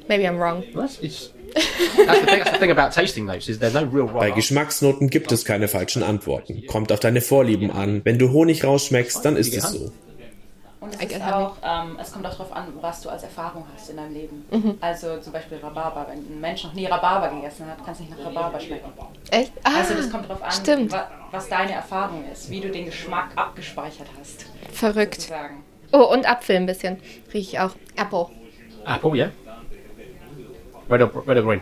Maybe 0.09 0.25
I'm 0.27 0.39
wrong. 0.39 0.63
Well, 0.75 0.87
that's, 0.87 0.99
it's, 1.03 1.31
that's, 1.55 2.21
the 2.21 2.27
thing, 2.27 2.39
that's 2.39 2.51
the 2.53 2.59
thing 2.59 2.71
about 2.71 2.93
tasting 2.93 3.27
notes 3.27 3.49
is 3.49 3.59
there's 3.59 3.75
no 3.75 3.85
real 3.85 4.07
Bei. 4.07 4.31
Geschmacksnoten 4.31 5.09
gibt 5.11 5.33
es 5.33 5.45
keine 5.45 5.69
falschen 5.69 6.03
Antworten. 6.03 6.65
Kommt 6.67 6.93
auf 6.93 7.01
deine 7.01 7.21
Vorlieben 7.21 7.71
an. 7.71 8.01
Wenn 8.05 8.19
du 8.19 8.31
Honig 8.33 8.65
rausschmeckst, 8.65 9.25
dann 9.25 9.37
ist 9.37 9.55
es 9.55 9.65
so. 9.71 9.93
Und 10.81 10.95
es 10.95 11.11
ist 11.13 11.23
auch, 11.23 11.57
ähm, 11.63 11.99
es 12.01 12.13
kommt 12.13 12.27
auch 12.27 12.31
darauf 12.33 12.53
an, 12.57 12.73
was 12.81 13.03
du 13.03 13.09
als 13.11 13.23
Erfahrung 13.23 13.65
hast 13.75 13.91
in 13.91 13.97
deinem 13.97 14.15
Leben. 14.15 14.79
Also 14.81 15.19
zum 15.19 15.33
Beispiel 15.33 15.59
Rhabarber. 15.59 16.07
Wenn 16.09 16.19
ein 16.19 16.41
Mensch 16.41 16.65
noch 16.65 16.73
nie 16.73 16.87
Rhabarber 16.87 17.29
gegessen 17.37 17.67
hat, 17.67 17.85
kann 17.85 17.93
es 17.93 18.01
nicht 18.01 18.11
nach 18.17 18.27
Rhabarber 18.27 18.59
schmecken. 18.61 18.91
Echt? 19.31 19.53
Ah, 19.65 19.77
Also 19.79 19.95
das 19.95 20.11
kommt 20.11 20.25
darauf 20.29 20.43
an, 20.43 20.91
wa 20.93 21.11
was 21.33 21.49
deine 21.49 21.73
Erfahrung 21.73 22.25
ist, 22.33 22.51
wie 22.51 22.61
du 22.61 22.71
den 22.71 22.87
Geschmack 22.87 23.31
abgespeichert 23.37 24.09
hast, 24.19 24.47
Verrückt. 24.73 25.15
sozusagen. 25.21 25.63
Oh, 25.93 26.05
und 26.13 26.29
Apfel 26.29 26.57
ein 26.57 26.67
bisschen. 26.67 26.97
Riech 27.33 27.53
ich 27.53 27.59
auch. 27.61 27.73
Apple. 27.97 28.27
Apple, 28.87 29.15
yeah. 29.17 29.31
Red 30.89 31.03
or, 31.03 31.23
red 31.27 31.37
or 31.37 31.43
green? 31.43 31.61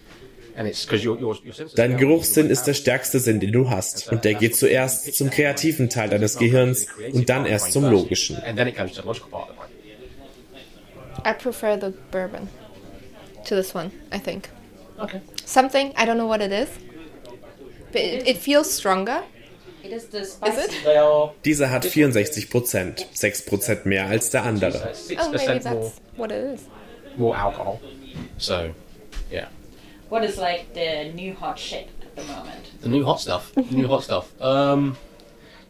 and 0.56 0.68
it's 0.68 0.86
because 0.86 1.04
your 1.04 1.18
your 1.20 1.36
your 1.44 1.54
sense 1.54 1.72
of 1.72 1.76
Dein 1.76 1.98
Geruchssinn 1.98 2.50
ist 2.50 2.64
der 2.64 2.74
stärkste 2.74 3.20
Sinn, 3.20 3.40
den 3.40 3.52
du 3.52 3.70
hast. 3.70 4.12
Und 4.12 4.24
der 4.24 4.36
geht 4.36 4.56
zuerst 4.56 5.16
zum 5.16 5.30
kreativen 5.30 5.90
Teil 5.90 6.10
deines 6.10 6.38
Gehirns 6.38 6.88
und 7.12 7.30
dann 7.30 7.46
erst 7.46 7.74
zum 7.74 7.86
logischen. 7.86 8.38
I 11.26 11.34
prefer 11.34 11.78
the 11.78 11.92
bourbon 12.12 12.48
to 13.50 13.56
this 13.56 13.74
one, 13.74 13.92
I 14.12 14.20
think. 14.20 14.50
Okay. 15.00 15.22
Something, 15.46 15.94
I 15.98 16.06
don't 16.06 16.18
know 16.18 16.28
what 16.28 16.42
it 16.42 16.52
is, 16.52 16.70
but 17.92 18.02
it, 18.02 18.28
it 18.28 18.38
feels 18.38 18.72
stronger. 18.72 19.24
It 19.84 19.92
is 19.92 20.08
the 20.08 20.20
Is 20.22 20.38
it? 20.58 20.82
They 20.84 20.98
are 20.98 21.32
Dieser 21.44 21.68
hat 21.70 21.84
64 21.84 22.50
Prozent, 22.50 23.08
6 23.14 23.46
Prozent 23.46 23.86
mehr 23.86 24.06
als 24.08 24.30
der 24.30 24.44
andere. 24.44 24.94
six 24.94 25.22
Oh, 25.22 25.30
maybe 25.32 25.38
percent 25.38 25.64
more 25.66 25.74
that's 25.84 26.02
what 26.18 26.32
it 26.32 26.54
is. 26.56 26.62
more 27.18 27.36
alcohol. 27.36 27.80
So, 28.38 28.74
yeah, 29.32 29.48
What 30.10 30.24
is 30.24 30.38
like 30.38 30.74
the 30.74 31.12
new 31.16 31.34
hot 31.34 31.58
shit 31.58 31.88
at 32.04 32.16
the 32.18 32.24
moment? 32.24 32.82
the 32.82 32.90
new 32.90 33.04
hot 33.06 33.20
stuff. 33.22 33.52
the 33.56 33.62
new 33.76 33.88
hot 33.88 34.04
stuff. 34.04 34.26
Um, 34.42 34.98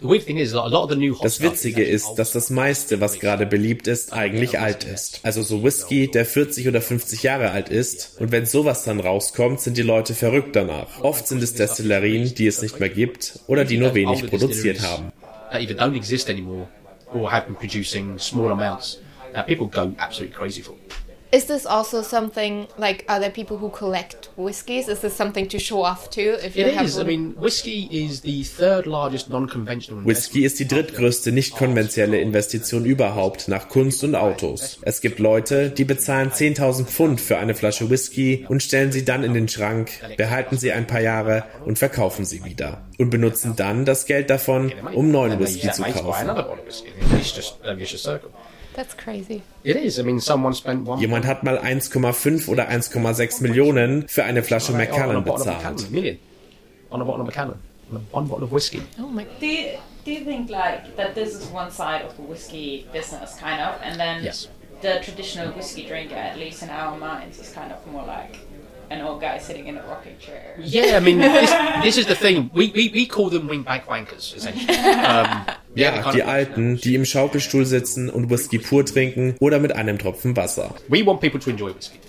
Das 0.01 1.41
Witzige 1.41 1.83
ist, 1.83 2.15
dass 2.15 2.31
das 2.31 2.49
meiste, 2.49 3.01
was 3.01 3.19
gerade 3.19 3.45
beliebt 3.45 3.87
ist, 3.87 4.13
eigentlich 4.13 4.59
alt 4.59 4.85
ist. 4.85 5.19
Also 5.23 5.43
so 5.43 5.63
Whisky, 5.63 6.09
der 6.09 6.25
40 6.25 6.67
oder 6.67 6.81
50 6.81 7.23
Jahre 7.23 7.51
alt 7.51 7.69
ist. 7.69 8.19
Und 8.19 8.31
wenn 8.31 8.45
sowas 8.45 8.83
dann 8.83 8.99
rauskommt, 8.99 9.59
sind 9.59 9.77
die 9.77 9.81
Leute 9.81 10.13
verrückt 10.13 10.55
danach. 10.55 11.01
Oft 11.01 11.27
sind 11.27 11.43
es 11.43 11.53
Destillerien, 11.53 12.33
die 12.33 12.47
es 12.47 12.61
nicht 12.61 12.79
mehr 12.79 12.89
gibt 12.89 13.39
oder 13.47 13.65
die 13.65 13.77
nur 13.77 13.93
wenig 13.93 14.25
produziert 14.27 14.81
haben. 14.81 15.11
that 19.33 19.47
people 19.47 19.67
go 19.67 19.93
absolutely 19.99 20.35
crazy 20.35 20.61
for. 20.61 20.75
Is 21.31 21.45
this 21.45 21.67
also 21.67 22.01
something 22.01 22.67
like 22.79 23.05
are 23.07 23.19
there 23.19 23.29
people 23.29 23.57
who 23.57 23.69
collect 23.69 24.29
whiskies? 24.35 24.87
Is 24.87 25.01
this 25.01 25.15
something 25.15 25.47
to 25.49 25.59
show 25.59 25.83
off 25.83 26.09
too? 26.09 26.35
If 26.43 26.55
you 26.55 26.65
It 26.65 26.73
have 26.73 26.85
is. 26.87 26.95
I 26.97 27.01
one? 27.01 27.07
mean, 27.07 27.35
whiskey 27.39 27.87
is 27.91 28.21
the 28.21 28.43
third 28.43 28.87
largest 28.87 29.29
non-conventional 29.29 30.03
Whisky 30.05 30.43
ist 30.43 30.57
die 30.57 30.67
drittgrößte 30.67 31.31
nicht 31.31 31.55
konventionelle 31.55 32.19
Investition 32.19 32.83
überhaupt 32.83 33.47
nach 33.47 33.69
Kunst 33.69 34.03
und 34.03 34.15
Autos. 34.15 34.79
Es 34.81 35.01
gibt 35.01 35.19
Leute, 35.19 35.69
die 35.69 35.85
bezahlen 35.85 36.31
10.000 36.31 36.85
Pfund 36.85 37.21
für 37.21 37.37
eine 37.37 37.53
Flasche 37.53 37.91
Whisky 37.91 38.47
und 38.49 38.63
stellen 38.63 38.91
sie 38.91 39.05
dann 39.05 39.23
in 39.23 39.35
den 39.35 39.47
Schrank, 39.47 39.91
behalten 40.17 40.57
sie 40.57 40.71
ein 40.71 40.87
paar 40.87 41.01
Jahre 41.01 41.43
und 41.63 41.77
verkaufen 41.77 42.25
sie 42.25 42.43
wieder. 42.43 42.81
Und 42.97 43.11
benutzen 43.11 43.55
dann 43.55 43.85
das 43.85 44.07
Geld 44.07 44.31
davon, 44.31 44.73
um 44.95 45.11
neuen 45.11 45.39
Whisky 45.39 45.69
zu 45.71 45.83
kaufen. 45.83 46.27
Another 48.79 48.95
bottle 48.95 49.13
of 49.13 49.21
whiskey. 49.21 49.33
It's 49.33 49.33
just 49.33 49.33
a 49.33 49.33
vicious 49.33 49.33
circle. 49.33 49.33
That's 49.33 49.33
crazy. 49.33 49.43
It 49.63 49.75
is. 49.75 49.99
I 49.99 50.03
mean, 50.03 50.19
someone 50.19 50.53
spent 50.53 50.85
one. 50.85 50.99
Jemand 50.99 51.25
hat 51.25 51.43
mal 51.43 51.57
1,5 51.57 52.47
oder 52.49 52.69
1,6 52.69 53.41
Millionen 53.41 54.07
für 54.07 54.23
eine 54.23 54.41
Flasche 54.43 54.71
on 54.71 54.77
Macallan 54.77 55.23
bezahlt. 55.23 55.91
Million 55.91 56.17
on 56.91 57.01
a 57.01 57.05
bottle 57.05 57.21
of 57.21 57.27
Macallan, 57.27 57.59
on 57.91 57.97
a- 57.97 58.27
bottle 58.27 58.43
of 58.45 58.51
whiskey. 58.51 58.81
Oh 58.99 59.07
my. 59.07 59.25
Do 59.39 59.45
you, 59.45 59.77
do 60.05 60.11
you 60.11 60.23
think 60.25 60.49
like 60.49 60.95
that 60.97 61.13
this 61.15 61.35
is 61.35 61.45
one 61.53 61.71
side 61.71 62.01
of 62.03 62.15
the 62.15 62.23
whiskey 62.23 62.87
business 62.93 63.35
kind 63.39 63.61
of 63.61 63.79
and 63.83 63.99
then 63.99 64.23
Yes. 64.23 64.47
the 64.81 64.99
traditional 65.03 65.51
whiskey 65.53 65.85
drinker 65.85 66.15
at 66.15 66.37
least 66.37 66.63
in 66.63 66.69
our 66.69 66.97
minds 66.97 67.37
is 67.39 67.51
kind 67.53 67.71
of 67.71 67.85
more 67.91 68.05
like 68.07 68.37
an 68.89 69.01
old 69.01 69.21
guy 69.21 69.37
sitting 69.37 69.67
in 69.67 69.77
a 69.77 69.83
rocking 69.87 70.17
chair. 70.19 70.55
Yeah, 70.59 70.97
I 70.97 70.99
mean, 70.99 71.17
this, 71.19 71.51
this 71.83 71.97
is 71.97 72.05
the 72.07 72.15
thing. 72.15 72.49
We, 72.53 72.71
we, 72.75 72.89
we 72.93 73.05
call 73.05 73.29
them 73.29 73.47
wingback 73.47 73.85
wankers, 73.85 74.35
essentially. 74.35 74.77
Um, 74.77 75.45
Ja, 75.75 76.11
die 76.11 76.23
Alten, 76.23 76.77
die 76.77 76.95
im 76.95 77.05
Schaukelstuhl 77.05 77.65
sitzen 77.65 78.09
und 78.09 78.29
Whisky 78.29 78.57
pur 78.57 78.85
trinken 78.85 79.35
oder 79.39 79.59
mit 79.59 79.75
einem 79.75 79.99
Tropfen 79.99 80.35
Wasser. 80.35 80.73
We 80.87 81.05
want 81.05 81.21
people 81.21 81.39
to 81.39 81.51
enjoy 81.51 81.73
whiskey. 81.75 81.99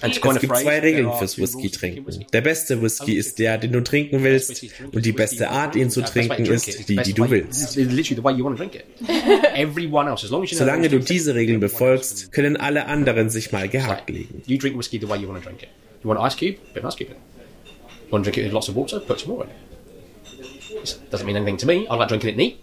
Es 0.00 0.20
gibt 0.20 0.56
zwei 0.56 0.80
Regeln 0.80 1.12
fürs 1.12 1.34
two 1.34 1.42
rules 1.42 1.56
Whisky 1.56 1.70
trinken. 1.70 2.26
Der 2.32 2.40
beste 2.40 2.82
Whisky 2.82 3.14
ist 3.14 3.38
der, 3.38 3.58
den 3.58 3.72
du 3.72 3.82
trinken 3.82 4.22
willst 4.22 4.64
und 4.92 5.04
die 5.04 5.12
beste 5.12 5.50
Art, 5.50 5.76
ihn 5.76 5.90
zu 5.90 6.02
trinken, 6.02 6.46
ist 6.46 6.88
die, 6.88 6.96
die 6.96 7.12
du 7.12 7.30
willst. 7.30 7.76
It. 7.76 7.90
Solange 10.56 10.88
du 10.88 11.00
diese 11.00 11.34
Regeln 11.34 11.60
befolgst, 11.60 12.32
können 12.32 12.56
alle 12.56 12.86
anderen 12.86 13.30
sich 13.30 13.52
mal 13.52 13.68
gehakt 13.68 14.10
legen. 14.10 14.42
You 14.46 14.58
drink 14.58 14.76
whiskey 14.76 14.98
the 14.98 15.08
way 15.08 15.18
you 15.18 15.28
want 15.28 15.42
to 15.42 15.48
drink 15.48 15.62
it. 15.62 15.68
You 16.02 16.08
want 16.08 16.20
an 16.20 16.26
ice 16.26 16.36
cube? 16.36 16.56
An 16.74 16.84
ice 16.84 16.96
cube 16.96 17.10
in. 17.10 17.16
You 17.16 18.10
want 18.10 18.24
to 18.24 18.30
drink 18.30 18.38
it 18.38 18.44
with 18.44 18.52
lots 18.52 18.68
of 18.68 18.76
water? 18.76 19.00
Put 19.00 19.20
some 19.20 19.32
more 19.32 19.44
in. 19.44 19.50
It 20.82 20.98
doesn't 21.10 21.26
mean 21.26 21.36
anything 21.36 21.56
to 21.58 21.66
me. 21.66 21.86
I 21.88 21.94
like 21.94 22.08
drinking 22.08 22.30
it 22.30 22.36
neat. 22.36 22.58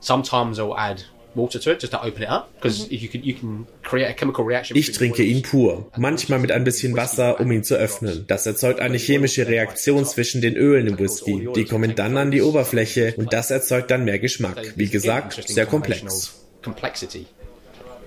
Sometimes 0.00 0.58
I'll 0.58 0.78
add 0.78 1.02
water 1.34 1.60
to 1.60 1.70
it 1.70 1.80
just 1.80 1.92
to 1.92 2.02
open 2.02 2.22
it 2.22 2.28
up 2.28 2.48
because 2.54 2.90
you 2.90 3.08
can 3.08 3.22
you 3.22 3.34
can 3.34 3.66
create 3.82 4.08
a 4.08 4.14
chemical 4.14 4.44
reaction. 4.44 4.76
Ich 4.76 4.92
trinke 4.92 5.22
ihn 5.22 5.42
pur, 5.42 5.90
manchmal 5.96 6.38
mit 6.38 6.52
ein 6.52 6.64
bisschen 6.64 6.96
Wasser, 6.96 7.40
um 7.40 7.50
ihn 7.50 7.64
zu 7.64 7.74
öffnen. 7.74 8.24
Das 8.26 8.46
erzeugt 8.46 8.80
eine 8.80 8.96
chemische 8.96 9.46
Reaktion 9.46 10.04
zwischen 10.04 10.40
den 10.40 10.56
Ölen 10.56 10.86
im 10.86 10.98
Whisky. 10.98 11.48
Die 11.54 11.64
kommen 11.64 11.94
dann 11.94 12.16
an 12.16 12.30
die 12.30 12.42
Oberfläche 12.42 13.14
und 13.16 13.32
das 13.32 13.50
erzeugt 13.50 13.90
dann 13.90 14.04
mehr 14.04 14.18
Geschmack. 14.18 14.74
Wie 14.76 14.88
gesagt, 14.88 15.48
sehr 15.48 15.66
komplex. 15.66 16.34
Complexity. 16.62 17.26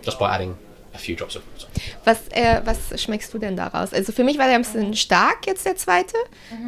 Just 0.04 0.20
by 0.20 0.26
adding 0.26 0.56
a 0.94 0.98
few 0.98 1.16
drops 1.16 1.36
of 1.36 1.44
water. 1.54 1.68
Was, 2.04 2.18
äh, 2.32 2.62
was 2.66 3.02
schmeckst 3.02 3.34
du 3.34 3.40
denn 3.40 3.56
daraus? 3.56 3.94
Also 3.94 4.12
für 4.12 4.24
mich 4.24 4.38
war 4.38 4.46
der 4.46 4.56
ein 4.56 4.62
bisschen 4.62 4.94
stark 4.94 5.48
jetzt 5.48 5.66
der 5.66 5.76
zweite, 5.76 6.16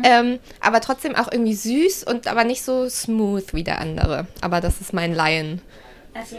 ähm, 0.04 0.40
aber 0.62 0.82
trotzdem 0.82 1.16
auch 1.16 1.32
irgendwie 1.32 1.54
süß 1.54 2.06
und 2.06 2.28
aber 2.28 2.44
nicht 2.44 2.64
so 2.64 2.90
smooth 2.90 3.54
wie 3.54 3.64
der 3.64 3.80
andere. 3.80 4.28
Aber 4.42 4.62
das 4.62 4.82
ist 4.82 4.94
mein 4.94 5.14
Laien. 5.14 5.62
Also 6.18 6.38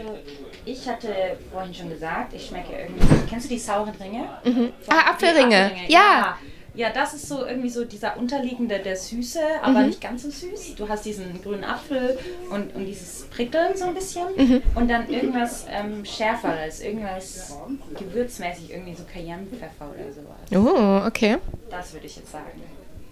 ich 0.65 0.87
hatte 0.89 1.37
vorhin 1.51 1.73
schon 1.73 1.89
gesagt, 1.89 2.33
ich 2.33 2.47
schmecke 2.47 2.73
irgendwie. 2.73 3.05
Kennst 3.29 3.45
du 3.45 3.49
die 3.53 3.59
sauren 3.59 3.93
Ringe? 4.01 4.27
Von- 4.43 4.73
Ah, 4.89 5.11
Apfelringe. 5.11 5.71
Ja. 5.87 5.99
ja. 5.99 6.37
Ja, 6.73 6.91
das 6.91 7.15
ist 7.15 7.27
so 7.27 7.43
irgendwie 7.43 7.69
so 7.69 7.85
dieser 7.85 8.15
unterliegende, 8.17 8.77
der 8.77 8.95
Süße, 8.95 9.39
aber 9.63 9.79
Mhm. 9.79 9.87
nicht 9.87 9.99
ganz 10.01 10.21
so 10.21 10.29
süß. 10.29 10.75
Du 10.75 10.87
hast 10.87 11.05
diesen 11.05 11.41
grünen 11.41 11.63
Apfel 11.63 12.19
und, 12.51 12.75
und 12.75 12.85
dieses 12.85 13.25
Prickeln 13.31 13.75
so 13.75 13.85
ein 13.85 13.95
bisschen. 13.95 14.27
Mhm. 14.35 14.61
Und 14.75 14.87
dann 14.87 15.09
irgendwas 15.09 15.65
ähm, 15.71 16.05
Schärferes, 16.05 16.81
irgendwas 16.81 17.57
gewürzmäßig, 17.97 18.69
irgendwie 18.71 18.93
so 18.93 19.03
Cayennepfeffer 19.11 19.87
oder 19.91 20.13
sowas. 20.13 20.67
Oh, 21.03 21.07
okay. 21.07 21.37
Das 21.71 21.93
würde 21.93 22.05
ich 22.05 22.15
jetzt 22.17 22.31
sagen. 22.31 22.61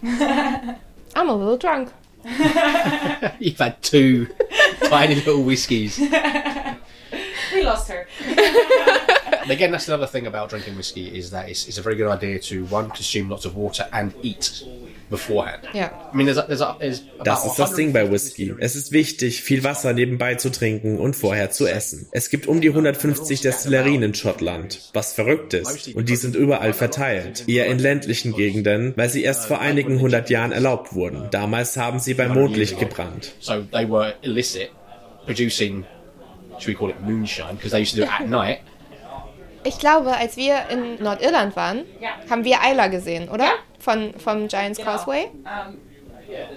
I'm 1.15 1.29
a 1.29 1.33
little 1.33 1.57
drunk. 1.57 1.89
You've 3.39 3.59
had 3.59 3.81
two 3.83 4.27
tiny 4.83 5.15
little 5.15 5.43
whiskies. 5.43 5.99
We 7.53 7.63
lost 7.63 7.89
her. 7.89 8.07
again, 9.49 9.71
that's 9.71 9.87
another 9.87 10.07
thing 10.07 10.27
about 10.27 10.49
drinking 10.49 10.75
whiskey 10.75 11.17
is 11.17 11.31
that 11.31 11.49
it's, 11.49 11.67
it's 11.67 11.77
a 11.77 11.81
very 11.81 11.95
good 11.95 12.09
idea 12.09 12.39
to 12.39 12.65
one 12.65 12.89
consume 12.89 13.29
lots 13.29 13.45
of 13.45 13.55
water 13.55 13.87
and 13.91 14.13
eat 14.21 14.63
beforehand. 15.09 15.63
Ja. 15.73 15.91
I 16.11 16.15
mean, 16.15 16.25
there's, 16.25 16.45
there's, 16.47 16.63
there's 16.79 17.03
Das 17.23 17.45
ist 17.45 17.59
das 17.59 17.75
Ding 17.75 17.93
bei 17.93 18.01
150 18.01 18.11
Whisky. 18.11 18.55
Es 18.59 18.75
ist 18.75 18.91
wichtig, 18.91 19.41
viel 19.41 19.63
Wasser 19.63 19.93
nebenbei 19.93 20.35
zu 20.35 20.51
trinken 20.51 20.97
und 20.97 21.15
vorher 21.15 21.51
zu 21.51 21.67
essen. 21.67 22.07
Es 22.11 22.29
gibt 22.29 22.47
um 22.47 22.61
die 22.61 22.69
150 22.69 23.41
Destillerien 23.41 24.01
in 24.03 24.13
Schottland, 24.13 24.89
was 24.93 25.13
verrückt 25.13 25.53
ist. 25.53 25.95
Und 25.95 26.09
die 26.09 26.15
sind 26.15 26.35
überall 26.35 26.73
verteilt. 26.73 27.43
Eher 27.47 27.67
in 27.67 27.79
ländlichen 27.79 28.33
Gegenden, 28.33 28.93
weil 28.95 29.09
sie 29.09 29.23
erst 29.23 29.45
vor 29.45 29.59
einigen 29.59 29.99
hundert 29.99 30.29
Jahren 30.29 30.51
erlaubt 30.51 30.93
wurden. 30.95 31.29
Damals 31.31 31.77
haben 31.77 31.99
sie 31.99 32.13
bei 32.13 32.27
Mondlicht 32.27 32.79
gebrannt. 32.79 33.33
So 33.39 33.61
they 33.71 33.87
were 33.87 34.15
illicit, 34.23 34.69
producing, 35.25 35.85
should 36.59 36.67
we 36.67 36.73
call 36.73 36.89
it 36.89 36.99
moonshine, 37.01 37.55
because 37.55 37.71
they 37.71 37.81
used 37.81 37.95
to 37.95 38.01
do 38.01 38.03
it 38.03 38.21
at 38.21 38.27
night. 38.27 38.59
Ich 39.65 39.79
glaube, 39.79 40.15
als 40.15 40.37
wir 40.37 40.69
in 40.69 41.01
Nordirland 41.03 41.55
waren, 41.55 41.85
haben 42.29 42.43
wir 42.45 42.59
Isla 42.63 42.87
gesehen, 42.87 43.29
oder? 43.29 43.49
Von, 43.79 44.13
vom 44.17 44.47
Giants 44.47 44.77
Genau. 44.79 44.91
Causeway. 44.91 45.23
Ähm, 45.23 45.79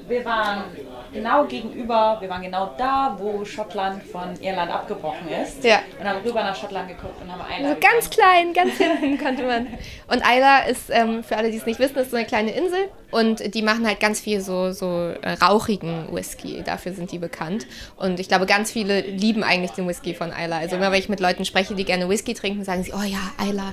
wir 0.08 0.24
waren 0.24 0.64
genau 1.12 1.44
gegenüber, 1.44 2.16
wir 2.20 2.28
waren 2.28 2.42
genau 2.42 2.74
da, 2.78 3.16
wo 3.18 3.44
Schottland 3.44 4.02
von 4.02 4.40
Irland 4.40 4.70
abgebrochen 4.70 5.28
ist. 5.28 5.64
Ja. 5.64 5.80
Und 5.98 6.06
haben 6.06 6.20
rüber 6.24 6.42
nach 6.42 6.56
Schottland 6.56 6.88
geguckt 6.88 7.20
und 7.20 7.30
haben 7.30 7.42
eine. 7.42 7.74
So 7.74 7.80
ganz 7.80 8.10
klein, 8.10 8.52
ganz 8.52 8.74
hinten 8.78 9.18
konnte 9.22 9.42
man. 9.42 9.66
Und 10.08 10.18
Isla 10.18 10.60
ist, 10.60 10.90
ähm, 10.90 11.22
für 11.22 11.36
alle, 11.36 11.50
die 11.50 11.56
es 11.58 11.66
nicht 11.66 11.78
wissen, 11.78 11.96
ist 11.98 12.10
so 12.10 12.16
eine 12.16 12.26
kleine 12.26 12.52
Insel. 12.52 12.88
Und 13.10 13.54
die 13.54 13.62
machen 13.62 13.86
halt 13.86 14.00
ganz 14.00 14.20
viel 14.20 14.40
so, 14.40 14.72
so 14.72 15.12
äh, 15.22 15.32
rauchigen 15.32 16.14
Whisky. 16.14 16.62
Dafür 16.62 16.92
sind 16.92 17.12
die 17.12 17.18
bekannt. 17.18 17.66
Und 17.96 18.20
ich 18.20 18.28
glaube, 18.28 18.46
ganz 18.46 18.70
viele 18.70 19.00
lieben 19.00 19.42
eigentlich 19.42 19.72
den 19.72 19.88
Whisky 19.88 20.14
von 20.14 20.30
Isla. 20.30 20.58
Also 20.58 20.76
immer, 20.76 20.92
wenn 20.92 20.98
ich 20.98 21.08
mit 21.08 21.20
Leuten 21.20 21.44
spreche, 21.44 21.74
die 21.74 21.84
gerne 21.84 22.08
Whisky 22.08 22.34
trinken, 22.34 22.64
sagen 22.64 22.82
sie, 22.82 22.92
oh 22.92 23.02
ja, 23.02 23.32
Isla, 23.42 23.72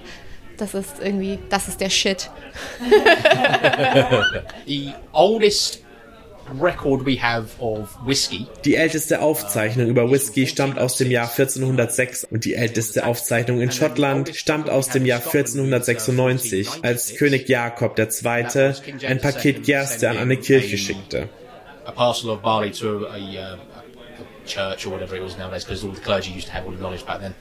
das 0.57 0.73
ist 0.73 1.01
irgendwie, 1.01 1.39
das 1.49 1.67
ist 1.67 1.81
der 1.81 1.89
Shit. 1.89 2.29
The 4.65 4.93
oldest 5.11 5.84
record 6.59 7.05
we 7.05 7.17
have 7.21 7.47
of 7.59 7.97
whiskey 8.05 8.47
Die 8.63 8.75
älteste 8.75 9.21
Aufzeichnung 9.21 9.87
über 9.87 10.09
Whisky 10.11 10.47
stammt 10.47 10.77
aus 10.79 10.97
dem 10.97 11.11
Jahr 11.11 11.29
1406 11.29 12.25
und 12.25 12.45
die 12.45 12.55
älteste 12.55 13.05
Aufzeichnung 13.05 13.61
in 13.61 13.71
Schottland 13.71 14.35
stammt 14.35 14.69
aus 14.69 14.89
dem 14.89 15.05
Jahr 15.05 15.19
1496, 15.19 16.83
als 16.83 17.15
König 17.15 17.49
Jakob 17.49 17.97
II. 17.97 18.05
ein 19.07 19.21
Paket 19.21 19.63
Gerste 19.63 20.09
an 20.09 20.17
eine 20.17 20.37
Kirche 20.37 20.77
schickte. 20.77 21.29
a 21.85 21.91
parcel 21.91 22.31
of 22.31 22.41
barley 22.41 22.71
to 22.71 23.07
a, 23.07 23.37
uh, 23.37 23.57
church 24.45 24.85
or 24.85 24.91
whatever 24.91 25.15
it 25.15 25.23
was 25.23 25.37
nowadays, 25.37 25.63
because 25.63 25.83
all 25.83 25.91
the 25.91 26.01
clergy 26.01 26.31
used 26.31 26.47
to 26.47 26.53
have 26.53 26.65
all 26.65 26.71
the 26.71 26.77
knowledge 26.77 27.05
back 27.05 27.21
then. 27.21 27.35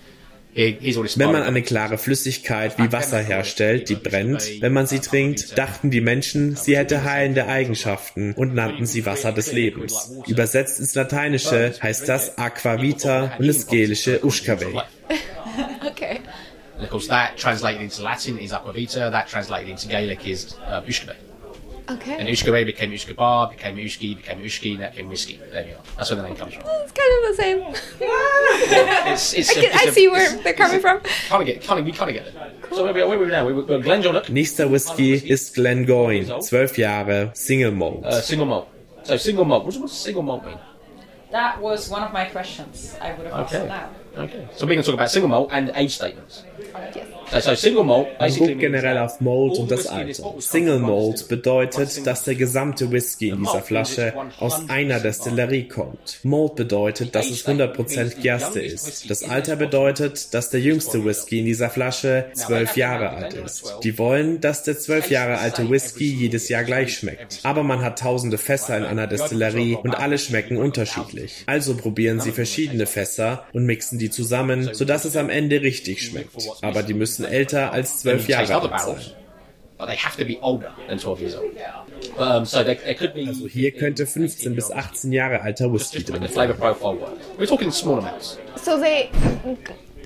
All 0.57 0.79
this 0.79 1.19
Wenn 1.19 1.33
man 1.33 1.43
eine 1.43 1.63
klare 1.63 1.99
Flüssigkeit 1.99 2.79
wie 2.79 2.93
Wasser 2.93 3.19
herstellt, 3.19 3.89
die 3.89 3.97
brennt, 3.97 4.61
wenn 4.61 4.73
man 4.73 4.87
sie 4.87 5.01
trinkt, 5.01 5.59
dachten 5.59 5.91
die 5.91 6.01
Menschen, 6.01 6.55
sie 6.55 6.77
hätte 6.77 7.03
heilende 7.03 7.47
Eigenschaften 7.47 8.35
und 8.35 8.55
nannten 8.55 8.87
sie 8.87 9.05
Wasser 9.05 9.33
des 9.33 9.53
Lebens. 9.53 10.13
Übersetzt 10.27 10.79
ins 10.79 10.95
Lateinische 10.95 11.75
heißt 11.83 12.09
das 12.09 12.39
Aquavita 12.39 13.37
und 13.39 13.47
ins 13.47 13.67
Gelische 13.67 14.25
Ushkaveh. 14.25 14.81
Okay. 15.87 16.21
And 16.77 16.85
of 16.85 16.91
course, 16.91 17.09
that 17.09 17.37
translated 17.37 17.81
into 17.81 18.03
Latin 18.03 18.39
is 18.39 18.53
aquavita. 18.53 19.11
That 19.11 19.29
translated 19.29 19.69
into 19.69 19.89
Gaelic 19.89 20.27
is 20.27 20.57
uh, 20.67 20.81
ushkabe. 21.87 22.19
And 22.19 22.23
Okay. 22.23 22.33
ushkabe 22.33 22.65
became 22.67 22.91
ushkabar, 22.93 23.51
became 23.51 23.77
ushki, 23.77 24.17
became 24.17 24.39
ushki, 24.43 24.73
and 24.75 24.83
that 24.83 24.93
became 24.93 25.09
whiskey. 25.09 25.39
There 25.53 25.67
you 25.67 25.75
are. 25.75 25.83
That's 25.97 26.11
where 26.11 26.21
the 26.23 26.29
name 26.29 26.37
comes 26.37 26.55
from. 26.55 26.65
It's 26.67 26.93
kind 26.93 27.13
of 27.19 27.37
the 27.37 27.43
same. 27.43 27.59
It's, 29.07 29.35
it's, 29.35 29.51
I, 29.51 29.55
can, 29.55 29.71
I 29.75 29.91
see 29.93 30.09
where 30.09 30.37
they're 30.43 30.55
coming 30.55 30.81
from. 30.81 31.01
Kind 31.29 31.43
of 31.43 31.47
get, 31.47 31.63
kind 31.63 31.81
of, 31.81 31.87
we 31.87 31.93
kind 31.93 32.11
of 32.11 32.17
get 32.25 32.33
there. 32.35 32.53
So 32.71 32.85
where, 32.85 32.95
where 32.95 33.17
are 33.17 33.19
we 33.19 33.27
now? 33.27 33.45
We're, 33.47 33.55
we're 33.55 33.79
Glendronach, 33.81 34.27
Nächster 34.31 34.69
Whisky 34.69 35.15
ist 35.15 35.55
Glengoyne, 35.55 36.27
12 36.27 36.73
Jahre, 36.77 37.37
Single 37.37 37.73
Malt. 37.73 38.05
uh, 38.05 38.21
single 38.21 38.47
malt. 38.47 38.69
So 39.05 39.17
single 39.17 39.45
malt. 39.45 39.65
What 39.67 39.75
does 39.75 39.93
single 39.93 40.23
malt 40.23 40.45
mean? 40.47 40.59
That 41.31 41.61
was 41.61 41.89
one 41.91 42.03
of 42.03 42.13
my 42.13 42.25
questions. 42.27 42.97
I 43.01 43.13
would 43.13 43.27
have 43.27 43.35
asked 43.41 43.55
Okay. 43.55 43.69
now. 43.69 43.91
Okay. 44.17 44.49
So 44.55 44.65
we're 44.65 44.73
going 44.75 44.79
to 44.83 44.85
talk 44.87 44.95
about 44.95 45.11
single 45.11 45.29
malt 45.29 45.51
and 45.53 45.71
age 45.75 45.95
statements. 45.95 46.45
So, 46.59 47.14
so 47.41 47.55
single 47.55 48.07
basically 48.19 48.55
guckt 48.55 48.61
generell 48.61 48.99
auf 48.99 49.21
Malt 49.21 49.59
und 49.59 49.71
das 49.71 49.87
Alter. 49.87 50.35
Single 50.39 50.79
Malt 50.79 51.29
bedeutet, 51.29 52.07
dass 52.07 52.25
der 52.25 52.35
gesamte 52.35 52.91
Whisky 52.91 53.31
in 53.31 53.41
dieser 53.41 53.63
Flasche 53.63 54.15
aus 54.39 54.69
einer 54.69 55.01
Destillerie 55.01 55.69
kommt. 55.69 56.21
Malt 56.23 56.57
bedeutet, 56.57 57.15
dass 57.15 57.31
es 57.31 57.47
100% 57.47 58.21
Gerste 58.21 58.61
ist. 58.61 59.11
Das 59.11 59.23
Alter 59.25 59.57
bedeutet, 59.57 60.35
dass 60.35 60.51
der 60.51 60.61
jüngste 60.61 61.05
Whisky 61.05 61.41
in 61.41 61.47
dieser 61.47 61.71
Flasche 61.71 62.27
12 62.35 62.77
Jahre 62.77 63.11
alt 63.11 63.35
ist. 63.35 63.75
Die 63.83 63.99
wollen, 63.99 64.41
dass 64.41 64.63
der 64.63 64.79
12 64.79 65.11
Jahre 65.11 65.39
alte 65.39 65.69
Whisky 65.71 66.13
jedes 66.13 66.49
Jahr 66.49 66.65
gleich 66.65 66.97
schmeckt. 66.97 67.41
Aber 67.43 67.63
man 67.63 67.83
hat 67.83 67.99
tausende 67.99 68.39
Fässer 68.39 68.77
in 68.77 68.85
einer 68.85 69.07
Destillerie 69.07 69.77
und 69.77 69.95
alle 69.95 70.19
schmecken 70.19 70.57
unterschiedlich. 70.57 71.45
Also 71.47 71.77
probieren 71.77 72.21
sie 72.21 72.33
verschiedene 72.33 72.87
Fässer 72.87 73.45
und 73.53 73.65
mixen 73.65 73.99
die 73.99 74.11
zusammen, 74.11 74.71
sodass 74.73 75.05
es 75.05 75.17
am 75.17 75.31
Ende 75.31 75.63
richtig 75.63 76.03
schmeckt. 76.03 76.31
Aber 76.63 76.83
die 76.83 76.95
müssen 76.95 77.14
älter 77.23 77.71
als 77.71 78.03
then 78.03 78.19
12 78.19 78.29
you 78.29 78.37
taste 78.37 78.53
Jahre 78.53 78.57
other 78.63 78.73
alt 78.73 78.81
sein. 78.81 78.95
barrels, 78.95 79.15
but 79.79 79.87
they 79.89 79.97
have 79.97 80.17
to 80.17 80.25
be 80.25 80.39
older 80.43 80.73
than 80.89 80.99
12 80.99 81.21
years 81.21 81.35
old. 81.37 81.51
Um, 82.19 82.45
so 82.45 82.63
there, 82.65 82.75
there 82.77 82.95
could 82.95 83.15
be 83.15 83.27
Also 83.29 83.47
hier 83.49 83.71
könnte 83.73 84.07
15 84.07 84.55
bis 84.55 84.71
18 84.71 85.13
Jahre 85.13 85.43
alter 85.45 85.69
Whisky 85.73 85.99
just 85.99 86.07
to 86.07 86.13
drin 86.13 86.21
make 86.23 86.29
the 86.31 86.35
sein. 86.35 86.49
flavour 86.49 86.55
profile 86.55 86.97
work. 87.01 87.19
We're 87.39 87.47
talking 87.47 87.71
small 87.73 87.99
amounts. 87.99 88.39
So 88.57 88.79
they, 88.79 89.11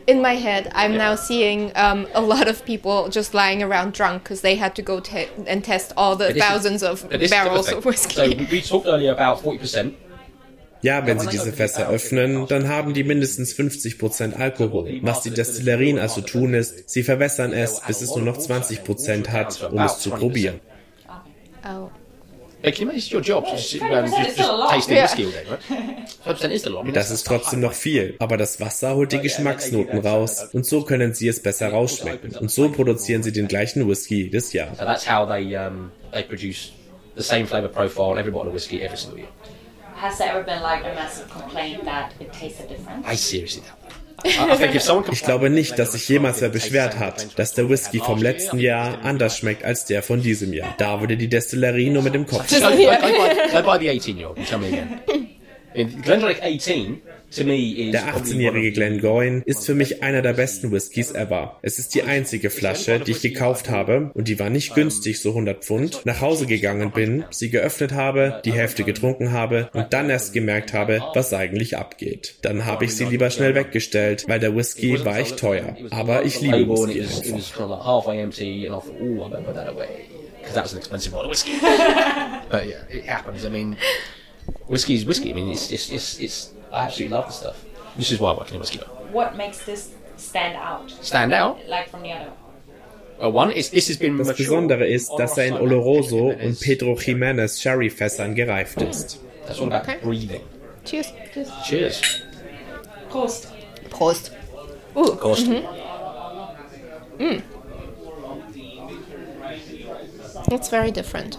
in 0.07 0.23
my 0.23 0.35
head, 0.37 0.71
I'm 0.75 0.97
now 0.97 1.17
seeing 1.17 1.71
um, 1.77 2.07
a 2.15 2.21
lot 2.23 2.49
of 2.49 2.65
people 2.65 3.09
just 3.11 3.35
lying 3.35 3.63
around 3.63 3.93
drunk 3.93 4.23
because 4.23 4.41
they 4.41 4.57
had 4.57 4.75
to 4.77 4.83
go 4.83 5.01
te- 5.01 5.29
and 5.47 5.63
test 5.65 5.93
all 5.97 6.17
the 6.17 6.27
But 6.27 6.35
this 6.35 6.43
is- 6.43 6.49
thousands 6.49 6.83
of 6.83 7.03
but 7.11 7.21
this 7.21 7.23
is 7.25 7.31
the 7.31 7.37
barrels 7.37 7.69
thing. 7.69 7.79
of 7.79 7.85
whiskey. 7.85 8.15
So 8.15 8.27
we, 8.29 8.49
we 8.51 8.61
talked 8.63 8.87
earlier 8.87 9.13
about 9.13 9.43
40%. 9.43 9.95
Ja, 10.83 11.05
wenn 11.07 11.19
sie 11.19 11.27
diese 11.29 11.53
Fässer 11.53 11.89
öffnen, 11.89 12.47
dann 12.47 12.69
haben 12.69 12.95
die 12.95 13.03
mindestens 13.05 13.53
50% 13.55 14.35
Alkohol. 14.35 15.01
Was 15.03 15.23
die 15.23 15.31
Destillerien 15.31 15.99
also 15.99 16.21
tun 16.21 16.55
ist, 16.55 16.89
sie 16.89 17.03
verwässern 17.03 17.53
es, 17.53 17.81
bis 17.87 18.01
es 18.01 18.15
nur 18.15 18.25
noch 18.25 18.39
20% 18.39 19.29
hat, 19.29 19.71
um 19.73 19.79
es 19.81 19.99
zu 19.99 20.11
probieren. 20.11 20.61
oh. 21.65 21.91
Hey, 22.61 22.73
can 22.73 22.89
you 22.89 22.91
imagine 22.91 22.99
it's 22.99 23.13
your 23.13 23.21
job? 23.21 23.45
Just, 23.53 23.71
sit 23.71 23.83
around 23.83 24.07
and 24.07 24.15
20% 24.15 24.19
just, 24.19 24.31
is 24.31 24.37
just 24.39 24.51
a 24.51 24.57
lot. 24.57 24.71
tasting 24.71 24.97
Yeah. 24.97 25.03
whiskey 25.05 25.25
all 25.27 25.31
day, 25.31 25.45
right? 25.49 26.39
5% 26.41 26.51
is 26.51 26.67
a 26.67 26.71
lot. 26.71 26.81
I 26.81 26.85
mean, 26.87 26.95
Das 26.95 27.11
ist 27.13 27.25
trotzdem 27.25 27.61
noch 27.61 27.73
viel, 27.73 28.17
aber 28.19 28.37
das 28.37 28.61
Wasser 28.61 28.97
holt 28.97 29.13
die 29.13 29.21
Geschmacksnoten 29.21 30.01
raus 30.01 30.45
und 30.53 30.67
so 30.67 30.83
können 30.83 31.15
sie 31.15 31.29
es 31.29 31.41
besser 31.41 31.69
rausschmecken. 31.69 32.35
Und 32.37 32.51
so 32.51 32.69
produzieren 32.69 33.23
sie 33.23 33.31
den 33.31 33.47
gleichen 33.47 33.89
Whisky 33.89 34.25
jedes 34.25 34.53
Jahr. 34.53 34.75
So 34.77 34.85
that's 34.85 35.09
how 35.09 35.29
they 35.29 35.57
um, 35.57 35.93
they 36.13 36.25
produce 36.25 36.73
the 37.17 37.23
same 37.23 37.47
flavour 37.47 37.69
profile 37.69 38.07
on 38.11 38.19
every 38.19 38.33
bottle 38.33 38.49
of 38.49 38.55
whiskey 38.55 38.81
every 38.83 38.97
single 38.97 39.21
year. 39.21 39.29
Has 40.01 40.19
there 40.19 40.31
ever 40.31 40.45
been 40.45 40.63
like 40.63 40.85
a 40.85 40.95
massive 40.95 41.29
complaint 41.29 41.85
that 41.85 42.13
it 42.21 42.33
tasted 42.33 42.69
different? 42.69 43.05
I 43.05 43.17
seriously 43.17 43.63
doubt 43.63 43.89
Ich 45.13 45.23
glaube 45.23 45.51
nicht, 45.51 45.79
dass 45.79 45.93
sich 45.93 46.09
jemals 46.09 46.41
wer 46.41 46.49
beschwert 46.49 46.99
hat, 46.99 47.39
dass 47.39 47.55
der 47.55 47.69
Whisky 47.69 47.99
vom 47.99 48.21
letzten 48.21 48.59
Jahr 48.59 48.99
anders 49.05 49.39
schmeckt 49.39 49.65
als 49.65 49.85
der 49.85 50.03
von 50.03 50.23
diesem 50.23 50.53
Jahr. 50.53 50.75
Da 50.79 51.01
würde 51.01 51.17
die 51.17 51.29
Destillerie 51.29 51.91
nur 51.91 52.03
mit 52.03 52.15
dem 52.15 52.27
Kopf 52.27 52.47
The 55.75 55.83
18 55.83 55.91
year 55.91 55.99
old 55.99 55.99
and 55.99 56.03
tell 56.03 56.17
me 56.19 56.33
again. 56.33 56.33
In 56.33 56.33
Glendronach 56.33 56.43
18 56.43 57.03
to 57.31 57.45
me 57.45 57.73
is 57.73 57.93
Der 57.93 58.01
probably 58.01 58.33
18-jährige 58.33 58.73
Glengoyne 58.73 59.43
ist 59.45 59.67
für 59.67 59.75
mich 59.75 60.03
einer 60.03 60.23
der 60.23 60.33
besten 60.33 60.73
Whiskys 60.73 61.13
ever. 61.13 61.59
Es 61.63 61.79
ist 61.79 61.95
die 61.95 62.03
einzige 62.03 62.51
Flasche, 62.51 63.01
die 63.01 63.11
ich 63.13 63.21
gekauft 63.21 63.69
habe 63.69 64.11
und 64.15 64.29
die 64.29 64.39
war 64.39 64.51
nicht 64.51 64.75
günstig, 64.75 65.21
so 65.21 65.31
100 65.31 65.65
Pfund. 65.65 66.01
Nach 66.05 66.21
Hause 66.21 66.47
gegangen 66.47 66.91
bin, 66.93 67.25
sie 67.31 67.51
geöffnet 67.51 67.93
habe, 67.93 68.41
die 68.45 68.53
Hälfte 68.53 68.85
getrunken 68.85 69.33
habe 69.33 69.71
und 69.75 69.93
dann 69.93 70.09
erst 70.11 70.33
gemerkt 70.33 70.73
habe, 70.73 71.03
was 71.15 71.33
eigentlich 71.33 71.77
abgeht. 71.77 72.37
Dann 72.43 72.65
habe 72.65 72.87
ich 72.87 72.95
sie 72.95 73.05
lieber 73.05 73.31
schnell 73.31 73.55
weggestellt, 73.55 74.25
weil 74.29 74.41
der 74.41 74.57
Whisky 74.57 75.05
war 75.05 75.19
echt 75.19 75.39
teuer. 75.39 75.77
Aber 75.91 76.25
ich 76.25 76.41
liebe 76.41 76.69
Whisky 76.69 77.03
einfach. 77.03 77.19
whiskey. 84.67 84.95
is 84.95 85.05
whiskey. 85.05 85.31
I 85.31 85.35
mean, 85.35 85.51
it's 85.51 85.71
it's 85.71 85.91
it's, 85.91 86.19
it's 86.19 86.51
I 86.73 86.85
absolutely 86.87 87.17
love 87.17 87.27
the 87.27 87.33
stuff. 87.33 87.65
This 87.97 88.11
is 88.13 88.21
why 88.21 88.33
I 88.33 88.37
work 88.39 88.51
in 88.51 88.57
a 88.57 88.59
whiskey 88.59 88.79
bar. 88.79 88.89
What 89.13 89.37
makes 89.37 89.65
this 89.65 89.91
stand 90.17 90.57
out? 90.57 90.91
Stand 91.03 91.33
out. 91.33 91.59
Like 91.69 91.89
from 91.91 92.03
the 92.03 92.13
other? 92.13 92.33
One 93.21 93.51
is 93.51 93.71
this 93.71 93.89
has 93.89 93.97
been 93.97 94.17
Das 94.17 94.37
Besondere 94.37 94.87
ist, 94.87 95.11
dass 95.19 95.37
er 95.39 95.47
in 95.47 95.55
Oloroso 95.55 96.29
und 96.31 96.61
Pedro 96.61 96.95
Jimenez 96.97 97.61
Sherry-Fässern 97.61 98.35
gereift 98.35 98.81
ist. 98.81 99.19
Okay. 99.49 100.41
Cheers. 100.85 101.13
Cheers. 101.33 101.51
Cheers. 101.67 102.23
Prost. 103.11 103.49
Prost. 103.91 104.31
Uh, 104.95 105.13
Of 105.13 105.21
course. 105.21 105.45
it's 110.51 110.69
very 110.69 110.91
different. 110.91 111.39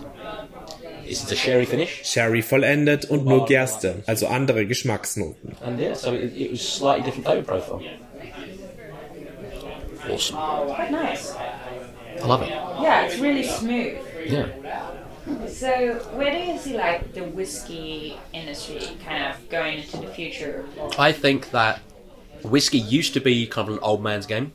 This 1.10 1.24
is 1.24 1.32
a 1.32 1.36
sherry 1.36 1.66
finish, 1.66 2.02
Sherry 2.06 2.44
vollendet 2.44 3.10
und 3.10 3.26
nur 3.26 3.48
Gerste, 3.48 4.04
also 4.06 4.28
andere 4.28 4.68
Geschmacksnoten. 4.68 5.56
and 5.64 5.80
yeah, 5.80 5.96
so 5.96 6.14
it, 6.14 6.38
it 6.38 6.52
was 6.52 6.62
slightly 6.62 7.04
different 7.04 7.26
flavour 7.26 7.42
profile. 7.42 7.82
awesome. 10.08 10.36
Quite 10.36 10.92
nice. 10.92 11.34
I 11.34 12.26
love 12.28 12.44
it. 12.44 12.50
Yeah, 12.50 13.06
it's 13.06 13.18
really 13.18 13.44
smooth. 13.44 13.98
Yeah. 14.24 14.48
So, 15.48 15.96
where 16.14 16.32
do 16.32 16.38
you 16.38 16.60
see 16.60 16.78
like 16.78 17.14
the 17.14 17.24
whiskey 17.24 18.18
industry 18.32 18.82
kind 19.04 19.34
of 19.34 19.50
going 19.50 19.80
into 19.80 19.98
the 19.98 20.08
future? 20.08 20.66
I 21.00 21.12
think 21.12 21.50
that 21.52 21.82
whiskey 22.44 22.78
used 22.80 23.14
to 23.16 23.20
be 23.20 23.48
kind 23.48 23.68
of 23.68 23.76
an 23.76 23.80
old 23.82 24.04
man's 24.04 24.28
game. 24.28 24.54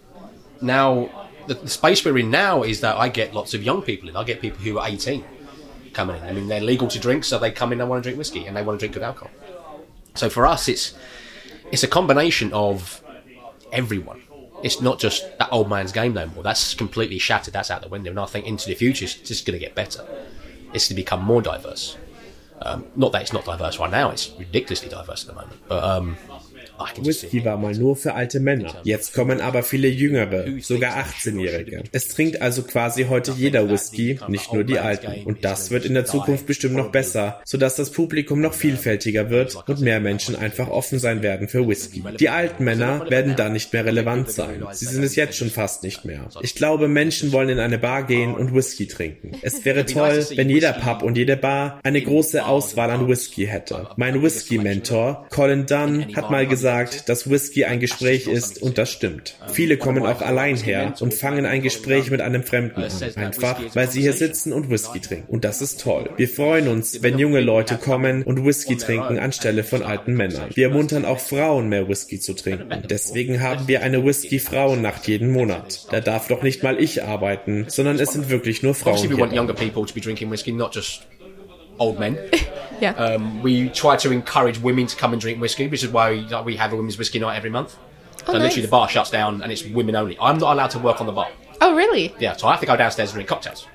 Now, 0.61 1.11
the, 1.49 1.55
the 1.55 1.69
space 1.69 2.05
we're 2.05 2.19
in 2.19 2.31
now 2.31 2.63
is 2.63 2.81
that 2.81 2.97
I 2.97 3.09
get 3.09 3.35
lots 3.35 3.55
of 3.55 3.63
young 3.65 3.83
people 3.83 4.09
in. 4.09 4.17
I 4.17 4.23
get 4.23 4.41
people 4.41 4.61
who 4.61 4.79
are 4.79 4.89
18 4.89 5.25
coming 5.95 6.17
in. 6.17 6.23
I 6.25 6.33
mean, 6.33 6.49
they're 6.49 6.61
legal 6.61 6.89
to 6.89 6.99
drink, 6.99 7.25
so 7.25 7.39
they 7.39 7.51
come 7.51 7.73
in 7.73 7.81
and 7.81 7.89
want 7.89 8.03
to 8.03 8.07
drink 8.09 8.19
whiskey 8.19 8.47
and 8.47 8.57
they 8.57 8.63
want 8.63 8.79
to 8.79 8.83
drink 8.83 8.95
good 8.95 9.03
alcohol. 9.03 9.31
So 10.15 10.29
for 10.29 10.47
us, 10.47 10.69
it's 10.69 10.95
it's 11.71 11.83
a 11.83 11.89
combination 11.89 12.53
of 12.53 13.03
everyone. 13.73 14.23
It's 14.63 14.81
not 14.81 14.99
just 14.99 15.39
that 15.39 15.49
old 15.51 15.69
man's 15.69 15.93
game 15.93 16.15
no 16.15 16.27
more. 16.27 16.43
That's 16.43 16.75
completely 16.75 17.19
shattered. 17.19 17.53
That's 17.53 17.71
out 17.71 17.83
the 17.83 17.89
window. 17.89 18.11
And 18.11 18.21
I 18.21 18.27
think 18.27 18.47
into 18.47 18.69
the 18.69 18.75
future, 18.75 19.05
it's 19.05 19.15
just 19.15 19.45
going 19.45 19.59
to 19.59 19.65
get 19.65 19.75
better. 19.75 20.07
It's 20.73 20.89
to 20.89 20.95
become 20.95 21.23
more 21.23 21.43
diverse. 21.43 21.99
Um, 22.63 22.87
not 22.97 23.13
that 23.13 23.23
it's 23.23 23.33
not 23.33 23.45
diverse 23.45 23.79
right 23.79 23.91
now. 23.91 24.11
It's 24.11 24.31
ridiculously 24.39 24.89
diverse 24.89 25.29
at 25.29 25.35
the 25.35 25.41
moment. 25.41 25.61
But 25.69 25.85
um, 25.85 26.17
Whisky 27.03 27.45
war 27.45 27.57
mal 27.57 27.75
nur 27.75 27.97
für 27.97 28.15
alte 28.15 28.41
Männer. 28.41 28.81
Jetzt 28.85 29.15
kommen 29.15 29.41
aber 29.41 29.63
viele 29.63 29.89
Jüngere, 29.89 30.47
sogar 30.61 30.97
18-Jährige. 30.97 31.85
Es 31.93 32.09
trinkt 32.09 32.43
also 32.43 32.63
quasi 32.63 33.05
heute 33.05 33.33
jeder 33.37 33.71
Whisky, 33.71 34.19
nicht 34.29 34.53
nur 34.53 34.65
die 34.65 34.79
Alten. 34.79 35.25
Und 35.25 35.45
das 35.45 35.71
wird 35.71 35.85
in 35.85 35.95
der 35.95 36.05
Zukunft 36.05 36.47
bestimmt 36.47 36.75
noch 36.75 36.91
besser, 36.91 37.41
sodass 37.45 37.77
das 37.77 37.91
Publikum 37.91 38.41
noch 38.41 38.55
vielfältiger 38.55 39.31
wird 39.31 39.57
und 39.69 39.81
mehr 39.81 40.01
Menschen 40.01 40.37
einfach 40.37 40.69
offen 40.69 40.99
sein 40.99 41.23
werden 41.23 41.49
für 41.49 41.67
Whisky. 41.67 42.03
Die 42.19 42.29
alten 42.29 42.65
Männer 42.65 43.07
werden 43.09 43.37
dann 43.37 43.53
nicht 43.53 43.73
mehr 43.73 43.85
relevant 43.85 44.31
sein. 44.31 44.65
Sie 44.73 44.87
sind 44.87 45.03
es 45.05 45.17
jetzt 45.17 45.37
schon 45.37 45.51
fast 45.51 45.83
nicht 45.83 46.05
mehr. 46.05 46.29
Ich 46.43 46.55
glaube, 46.55 46.89
Menschen 46.89 47.33
wollen 47.33 47.49
in 47.49 47.59
eine 47.59 47.79
Bar 47.79 48.05
gehen 48.07 48.35
und 48.35 48.55
Whisky 48.55 48.87
trinken. 48.87 49.33
Es 49.43 49.65
wäre 49.65 49.87
toll, 49.95 50.27
wenn 50.35 50.51
jeder 50.51 50.73
Pub 50.73 51.03
und 51.03 51.17
jede 51.17 51.37
Bar 51.37 51.81
eine 51.83 52.03
große 52.03 52.45
Auswahl 52.45 52.91
an 52.91 53.09
Whisky 53.09 53.47
hätte. 53.47 53.89
Mein 53.97 54.23
Whisky-Mentor, 54.23 55.27
Colin 55.31 55.67
Dunn, 55.67 56.15
hat 56.15 56.31
mal 56.31 56.47
gesagt, 56.47 56.64
dass 57.07 57.31
Whisky 57.31 57.65
ein 57.65 57.81
Gespräch 57.81 58.27
ist 58.27 58.63
und 58.63 58.79
das 58.79 58.91
stimmt. 58.91 59.39
Viele 59.53 59.77
kommen 59.77 60.05
auch 60.05 60.21
allein 60.21 60.57
her 60.57 60.95
und 61.01 61.15
fangen 61.15 61.47
ein 61.47 61.63
Gespräch 61.63 62.11
mit 62.11 62.21
einem 62.21 62.43
Fremden 62.43 62.83
an. 62.83 62.91
Einfach, 63.17 63.61
weil 63.75 63.91
sie 63.91 64.01
hier 64.01 64.13
sitzen 64.13 64.53
und 64.53 64.71
Whisky 64.71 65.01
trinken. 65.01 65.27
Und 65.29 65.45
das 65.45 65.63
ist 65.63 65.81
toll. 65.81 66.11
Wir 66.17 66.29
freuen 66.29 66.69
uns, 66.69 67.03
wenn 67.03 67.19
junge 67.19 67.41
Leute 67.41 67.77
kommen 67.77 68.23
und 68.23 68.45
Whisky 68.45 68.77
trinken 68.77 69.19
anstelle 69.19 69.65
von 69.65 69.83
alten 69.83 70.15
Männern. 70.15 70.51
Wir 70.55 70.69
ermuntern 70.69 71.05
auch 71.05 71.21
Frauen, 71.21 71.69
mehr 71.69 71.89
Whisky 71.89 72.21
zu 72.21 72.35
trinken. 72.35 72.83
Deswegen 72.89 73.43
haben 73.43 73.69
wir 73.69 73.83
eine 73.83 74.05
Whisky-Frauennacht 74.05 75.07
jeden 75.07 75.31
Monat. 75.31 75.87
Da 75.91 76.01
darf 76.01 76.29
doch 76.29 76.43
nicht 76.43 76.63
mal 76.63 76.81
ich 76.81 77.03
arbeiten, 77.03 77.67
sondern 77.69 77.99
es 77.99 78.13
sind 78.13 78.31
wirklich 78.31 78.63
nur 78.63 78.75
Frauen 78.75 78.95
Obviously, 78.95 79.11
old 81.79 81.99
men. 81.99 82.19
Ja. 82.81 82.91
Um, 82.99 83.41
we 83.41 83.69
try 83.69 83.97
to 83.97 84.11
encourage 84.11 84.59
women 84.59 84.87
to 84.89 84.97
come 84.97 85.13
and 85.13 85.21
drink 85.23 85.41
whiskey, 85.41 85.69
which 85.69 85.85
is 85.85 85.91
why 85.91 86.27
like, 86.29 86.45
we 86.45 86.57
have 86.57 86.73
a 86.73 86.77
women's 86.77 86.99
whiskey 86.99 87.21
night 87.21 87.37
every 87.37 87.49
month. 87.49 87.77
Oh, 88.27 88.33
so 88.33 88.33
nice. 88.33 88.43
literally, 88.43 88.63
the 88.63 88.69
bar 88.69 88.89
shuts 88.89 89.11
down 89.11 89.43
and 89.43 89.53
it's 89.53 89.65
women 89.65 89.95
only. 89.95 90.19
I'm 90.21 90.39
not 90.39 90.53
allowed 90.53 90.71
to 90.71 90.81
work 90.81 91.01
on 91.01 91.07
the 91.07 91.13
bar. 91.13 91.29
Oh, 91.61 91.77
really? 91.77 92.13
Yeah, 92.19 92.37
so 92.37 92.49
I 92.49 92.51
have 92.51 92.61
to 92.61 92.67
go 92.67 92.77
downstairs 92.77 93.11
and 93.11 93.15
drink 93.15 93.29
cocktails. 93.29 93.67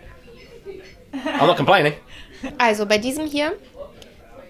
I'm 1.14 1.48
not 1.48 1.58
complaining. 1.58 1.94
Also 2.58 2.86
bei 2.86 2.98
diesem 2.98 3.26
hier, 3.26 3.54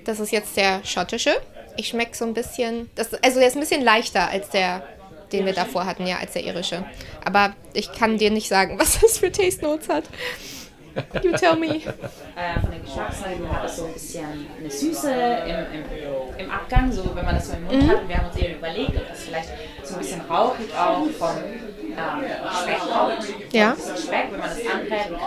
das 0.06 0.20
ist 0.20 0.32
jetzt 0.32 0.56
der 0.56 0.84
schottische. 0.84 1.32
Ich 1.76 1.88
schmecke 1.88 2.16
so 2.16 2.24
ein 2.24 2.36
bisschen, 2.36 2.88
das, 2.94 3.16
also 3.16 3.40
der 3.40 3.48
ist 3.48 3.56
ein 3.56 3.62
bisschen 3.62 3.82
leichter 3.82 4.30
als 4.30 4.50
der, 4.50 4.84
den 5.32 5.46
wir 5.48 5.54
davor 5.54 5.86
hatten, 5.86 6.06
ja, 6.06 6.18
als 6.18 6.34
der 6.34 6.44
irische. 6.44 6.86
Aber 7.26 7.56
ich 7.74 7.92
kann 7.92 8.18
dir 8.20 8.30
nicht 8.30 8.48
sagen, 8.48 8.78
was 8.80 9.00
das 9.00 9.18
für 9.18 9.32
Taste 9.32 9.64
Notes 9.64 9.90
hat. 9.90 10.04
You 11.24 11.32
tell 11.34 11.56
me. 11.56 11.68
Äh, 11.68 12.60
von 12.60 12.72
den 12.72 12.84
Geschmacksseiten 12.84 13.52
hat 13.52 13.66
es 13.66 13.78
so 13.78 13.86
ein 13.86 13.94
bisschen 13.94 14.48
eine 14.58 14.70
Süße 14.70 15.12
im, 15.12 15.80
im, 15.80 16.46
im 16.46 16.52
Abgang, 16.52 16.92
so 16.92 17.16
wenn 17.16 17.26
man 17.26 17.36
das 17.36 17.48
so 17.48 17.54
im 17.54 17.66
Mund 17.66 17.90
hat. 17.90 18.02
Und 18.02 18.10
wir 18.10 18.18
haben 18.18 18.28
uns 18.28 18.38
eben 18.38 18.56
überlegt, 18.56 18.96
ob 18.96 19.10
das 19.10 19.20
vielleicht 19.24 19.50
so 19.84 19.96
ein 19.96 20.00
bisschen 20.00 20.22
rauchig 20.22 20.74
auch 20.76 21.08
vom 21.18 21.38
ähm, 21.38 22.26
Speck 22.62 22.80
kommt. 22.80 23.54
Ja. 23.54 23.76
Speck, 23.76 24.32
wenn 24.32 24.40
man 24.40 24.50
das 24.50 24.60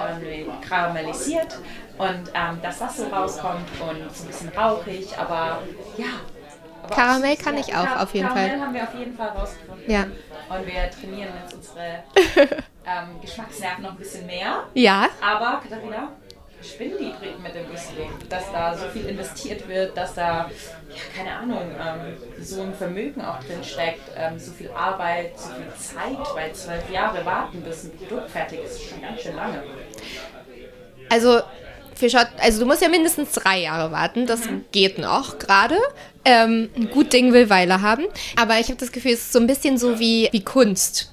anbrät 0.05 0.47
karamellisiert. 0.69 1.59
Und 1.99 2.31
ähm, 2.35 2.59
dass 2.63 2.79
das 2.79 2.97
so 2.97 3.05
rauskommt 3.05 3.69
und 3.81 4.17
so 4.17 4.25
ein 4.25 4.27
bisschen 4.29 4.49
rauchig, 4.49 5.19
aber 5.19 5.63
ja. 5.97 6.21
Karamell 6.95 7.37
kann 7.37 7.59
ich 7.59 7.75
auch, 7.75 7.97
auf 8.01 8.15
jeden 8.15 8.27
Karamell 8.29 8.51
Fall. 8.51 8.61
haben 8.61 8.75
wir 8.75 8.83
auf 8.83 8.95
jeden 8.95 9.17
Fall 9.17 9.29
rausgefunden. 9.29 9.91
Ja. 9.91 10.03
Und 10.03 10.67
wir 10.67 10.91
trainieren 10.91 11.33
jetzt 11.43 11.55
unsere 11.55 12.03
ähm, 12.87 13.21
Geschmacksnerven 13.21 13.83
noch 13.85 13.93
ein 13.93 13.97
bisschen 13.97 14.27
mehr. 14.27 14.65
Ja, 14.75 15.09
Aber, 15.21 15.61
Katharina, 15.63 16.13
spinnen 16.63 16.99
die 16.99 17.11
Briten 17.11 17.43
mit 17.43 17.55
dem 17.55 17.71
Whisky, 17.73 18.09
dass 18.29 18.53
da 18.53 18.77
so 18.77 18.87
viel 18.89 19.07
investiert 19.07 19.67
wird, 19.69 19.97
dass 19.97 20.15
da, 20.15 20.51
ja, 20.89 21.03
keine 21.17 21.37
Ahnung, 21.37 21.71
ähm, 21.81 22.17
so 22.41 22.63
ein 22.63 22.75
Vermögen 22.75 23.21
auch 23.25 23.43
drin 23.43 23.63
steckt, 23.65 24.11
ähm, 24.17 24.39
so 24.39 24.53
viel 24.53 24.71
Arbeit, 24.71 25.39
so 25.39 25.49
viel 25.51 25.73
Zeit, 25.77 26.35
weil 26.35 26.53
zwölf 26.53 26.89
Jahre 26.91 27.25
warten, 27.25 27.63
bis 27.63 27.85
ein 27.85 27.97
Produkt 27.97 28.31
fertig 28.31 28.61
ist, 28.65 28.77
ist 28.77 28.91
schon 28.91 29.03
ganz 29.03 29.21
schön 29.21 29.37
lange. 29.37 29.63
also 31.11 31.41
für 31.95 32.09
also 32.39 32.61
du 32.61 32.67
musst 32.67 32.83
ja 32.83 32.89
mindestens 32.89 33.33
drei 33.33 33.61
Jahre 33.61 33.93
warten. 33.93 34.27
Das 34.27 34.41
geht 34.73 34.99
noch 34.99 35.39
gerade. 35.39 35.77
Ähm, 36.25 36.71
ein 36.77 36.91
gut 36.91 37.13
Ding 37.13 37.33
will 37.33 37.51
Weile 37.51 37.81
haben. 37.83 38.05
Aber 38.37 38.59
ich 38.59 38.69
habe 38.69 38.77
das 38.77 38.93
Gefühl, 38.93 39.13
es 39.13 39.23
ist 39.23 39.33
so 39.33 39.41
ein 39.41 39.47
bisschen 39.47 39.79
so 39.79 39.99
wie, 39.99 40.29
wie 40.33 40.43
Kunst. 40.43 41.12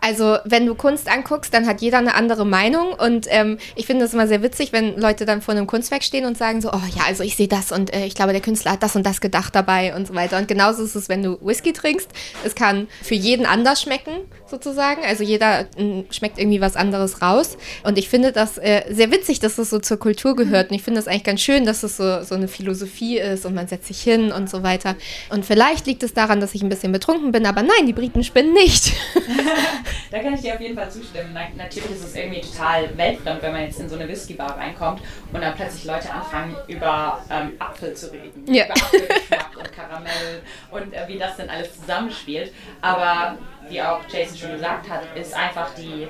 Also, 0.00 0.38
wenn 0.44 0.66
du 0.66 0.74
Kunst 0.74 1.10
anguckst, 1.10 1.52
dann 1.52 1.66
hat 1.66 1.80
jeder 1.80 1.98
eine 1.98 2.14
andere 2.14 2.44
Meinung. 2.44 2.92
Und 2.92 3.26
ähm, 3.30 3.58
ich 3.74 3.86
finde 3.86 4.04
es 4.04 4.14
immer 4.14 4.26
sehr 4.26 4.42
witzig, 4.42 4.72
wenn 4.72 4.98
Leute 4.98 5.26
dann 5.26 5.42
vor 5.42 5.54
einem 5.54 5.66
Kunstwerk 5.66 6.02
stehen 6.02 6.24
und 6.24 6.38
sagen 6.38 6.60
so, 6.60 6.70
oh 6.70 6.80
ja, 6.96 7.04
also 7.06 7.22
ich 7.22 7.36
sehe 7.36 7.48
das 7.48 7.72
und 7.72 7.92
äh, 7.94 8.06
ich 8.06 8.14
glaube, 8.14 8.32
der 8.32 8.40
Künstler 8.40 8.72
hat 8.72 8.82
das 8.82 8.96
und 8.96 9.04
das 9.04 9.20
gedacht 9.20 9.54
dabei 9.54 9.94
und 9.94 10.06
so 10.06 10.14
weiter. 10.14 10.38
Und 10.38 10.48
genauso 10.48 10.82
ist 10.82 10.94
es, 10.94 11.08
wenn 11.08 11.22
du 11.22 11.38
Whisky 11.40 11.72
trinkst. 11.72 12.08
Es 12.44 12.54
kann 12.54 12.88
für 13.02 13.14
jeden 13.14 13.46
anders 13.46 13.82
schmecken, 13.82 14.12
sozusagen. 14.46 15.02
Also 15.04 15.24
jeder 15.24 15.64
mm, 15.76 16.02
schmeckt 16.10 16.38
irgendwie 16.38 16.60
was 16.60 16.76
anderes 16.76 17.22
raus. 17.22 17.56
Und 17.82 17.98
ich 17.98 18.08
finde 18.08 18.32
das 18.32 18.58
äh, 18.58 18.82
sehr 18.90 19.10
witzig, 19.10 19.40
dass 19.40 19.56
das 19.56 19.70
so 19.70 19.78
zur 19.78 19.98
Kultur 19.98 20.36
gehört. 20.36 20.70
Und 20.70 20.76
ich 20.76 20.82
finde 20.82 21.00
das 21.00 21.08
eigentlich 21.08 21.24
ganz 21.24 21.40
schön, 21.40 21.64
dass 21.64 21.82
es 21.82 21.96
so, 21.96 22.22
so 22.22 22.34
eine 22.34 22.48
Philosophie 22.48 23.18
ist 23.18 23.44
und 23.46 23.54
man 23.54 23.68
setzt 23.68 23.86
sich 23.86 24.00
hin 24.00 24.30
und 24.30 24.48
so 24.48 24.62
weiter. 24.62 24.96
Und 25.30 25.44
vielleicht 25.44 25.86
liegt 25.86 26.02
es 26.02 26.14
daran, 26.14 26.40
dass 26.40 26.54
ich 26.54 26.62
ein 26.62 26.68
bisschen 26.68 26.92
betrunken 26.92 27.32
bin, 27.32 27.46
aber 27.46 27.62
nein, 27.62 27.86
die 27.86 27.92
Briten 27.92 28.22
spinnen 28.22 28.52
nicht. 28.52 28.92
Da 30.10 30.18
kann 30.18 30.34
ich 30.34 30.40
dir 30.42 30.54
auf 30.54 30.60
jeden 30.60 30.76
Fall 30.76 30.90
zustimmen. 30.90 31.30
Na, 31.32 31.40
natürlich 31.56 31.90
ist 31.92 32.04
es 32.04 32.14
irgendwie 32.14 32.40
total 32.40 32.96
weltfremd, 32.96 33.42
wenn 33.42 33.52
man 33.52 33.62
jetzt 33.62 33.80
in 33.80 33.88
so 33.88 33.96
eine 33.96 34.08
Whiskybar 34.08 34.56
reinkommt 34.58 35.00
und 35.32 35.40
dann 35.40 35.54
plötzlich 35.54 35.84
Leute 35.84 36.12
anfangen, 36.12 36.54
über 36.68 37.22
ähm, 37.30 37.52
Apfel 37.58 37.94
zu 37.94 38.12
reden. 38.12 38.44
Ja. 38.52 38.64
Über 38.66 38.74
Apfelgeschmack 38.74 39.56
und 39.56 39.72
Karamell 39.72 40.42
und 40.70 40.92
äh, 40.92 41.08
wie 41.08 41.18
das 41.18 41.36
denn 41.36 41.48
alles 41.48 41.78
zusammenspielt. 41.80 42.52
Aber 42.80 43.38
wie 43.68 43.80
auch 43.80 44.00
Jason 44.08 44.36
schon 44.36 44.52
gesagt 44.52 44.88
hat, 44.88 45.02
ist 45.16 45.34
einfach 45.34 45.74
die 45.74 46.08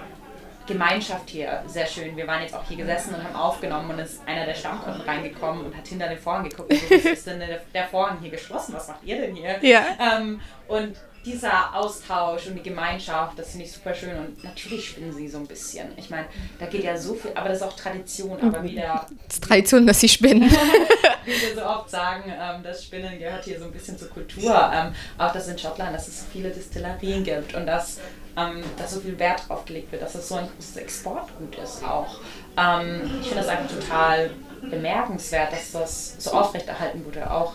Gemeinschaft 0.66 1.28
hier 1.30 1.62
sehr 1.66 1.86
schön. 1.86 2.16
Wir 2.16 2.26
waren 2.26 2.42
jetzt 2.42 2.54
auch 2.54 2.64
hier 2.66 2.76
gesessen 2.76 3.14
und 3.14 3.22
haben 3.24 3.34
aufgenommen 3.34 3.90
und 3.90 3.98
ist 3.98 4.20
einer 4.26 4.46
der 4.46 4.54
Stammkunden 4.54 5.02
reingekommen 5.02 5.64
und 5.66 5.76
hat 5.76 5.86
hinter 5.86 6.08
den 6.08 6.18
Vorhang 6.18 6.48
geguckt. 6.48 6.72
Und 6.72 6.80
so, 6.80 6.94
"Was 6.94 7.04
ist 7.04 7.26
denn 7.26 7.40
der, 7.40 7.60
der 7.74 7.88
Vorhang 7.88 8.18
hier 8.20 8.30
geschlossen? 8.30 8.72
Was 8.74 8.88
macht 8.88 9.02
ihr 9.04 9.20
denn 9.20 9.34
hier? 9.34 9.56
Ja. 9.62 9.82
Ähm, 10.00 10.40
und 10.68 10.96
dieser 11.24 11.74
Austausch 11.74 12.46
und 12.48 12.56
die 12.56 12.62
Gemeinschaft, 12.62 13.38
das 13.38 13.50
finde 13.50 13.66
ich 13.66 13.72
super 13.72 13.94
schön. 13.94 14.18
Und 14.18 14.42
natürlich 14.42 14.88
spinnen 14.88 15.12
sie 15.12 15.28
so 15.28 15.38
ein 15.38 15.46
bisschen. 15.46 15.88
Ich 15.96 16.10
meine, 16.10 16.26
da 16.58 16.66
geht 16.66 16.84
ja 16.84 16.96
so 16.96 17.14
viel, 17.14 17.30
aber 17.34 17.48
das 17.48 17.58
ist 17.58 17.64
auch 17.64 17.76
Tradition. 17.76 18.40
Aber 18.40 18.62
wieder, 18.62 19.06
Es 19.28 19.34
ist 19.34 19.44
Tradition, 19.44 19.86
dass 19.86 20.00
sie 20.00 20.08
spinnen. 20.08 20.50
wie 21.24 21.30
wir 21.30 21.54
so 21.54 21.64
oft 21.64 21.90
sagen, 21.90 22.24
ähm, 22.26 22.62
das 22.62 22.84
Spinnen 22.84 23.18
gehört 23.18 23.44
hier 23.44 23.58
so 23.58 23.66
ein 23.66 23.72
bisschen 23.72 23.96
zur 23.96 24.08
Kultur. 24.08 24.70
Ähm, 24.74 24.94
auch 25.18 25.32
dass 25.32 25.48
in 25.48 25.58
Schottland, 25.58 25.94
dass 25.94 26.08
es 26.08 26.20
so 26.20 26.26
viele 26.32 26.50
Destillerien 26.50 27.22
gibt 27.22 27.54
und 27.54 27.66
dass, 27.66 27.98
ähm, 28.36 28.62
dass 28.76 28.92
so 28.92 29.00
viel 29.00 29.18
Wert 29.18 29.48
drauf 29.48 29.64
gelegt 29.64 29.92
wird, 29.92 30.02
dass 30.02 30.14
es 30.14 30.28
so 30.28 30.36
ein 30.36 30.48
großes 30.48 30.76
Exportgut 30.76 31.56
ist 31.62 31.84
auch. 31.84 32.18
Ähm, 32.56 33.10
ich 33.20 33.28
finde 33.28 33.44
das 33.44 33.48
einfach 33.48 33.74
total 33.74 34.30
bemerkenswert, 34.62 35.52
dass 35.52 35.72
das 35.72 36.14
so 36.18 36.32
aufrechterhalten 36.32 37.04
wurde. 37.04 37.30
Auch 37.30 37.54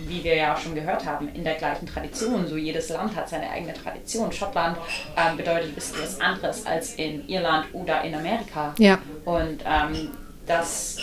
wie 0.00 0.22
wir 0.22 0.34
ja 0.34 0.54
auch 0.54 0.58
schon 0.58 0.74
gehört 0.74 1.04
haben, 1.04 1.28
in 1.34 1.44
der 1.44 1.54
gleichen 1.54 1.86
Tradition. 1.86 2.46
So 2.46 2.56
jedes 2.56 2.88
Land 2.88 3.14
hat 3.16 3.28
seine 3.28 3.50
eigene 3.50 3.74
Tradition. 3.74 4.32
Schottland 4.32 4.76
ähm, 5.16 5.36
bedeutet 5.36 5.74
Whisky 5.76 6.00
was 6.02 6.20
anderes 6.20 6.66
als 6.66 6.94
in 6.94 7.28
Irland 7.28 7.66
oder 7.72 8.02
in 8.02 8.14
Amerika. 8.14 8.74
Ja. 8.78 8.98
Und 9.24 9.62
ähm, 9.64 10.10
dass, 10.46 10.98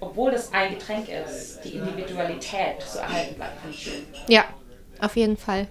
obwohl 0.00 0.32
das 0.32 0.52
ein 0.52 0.74
Getränk 0.74 1.08
ist, 1.08 1.60
die 1.64 1.76
Individualität 1.76 2.82
so 2.86 2.98
erhalten 2.98 3.34
bleibt, 3.36 3.60
finde 3.60 3.76
ich 3.76 3.82
schön. 3.82 4.06
Ja, 4.28 4.44
auf 5.00 5.16
jeden 5.16 5.36
Fall. 5.36 5.68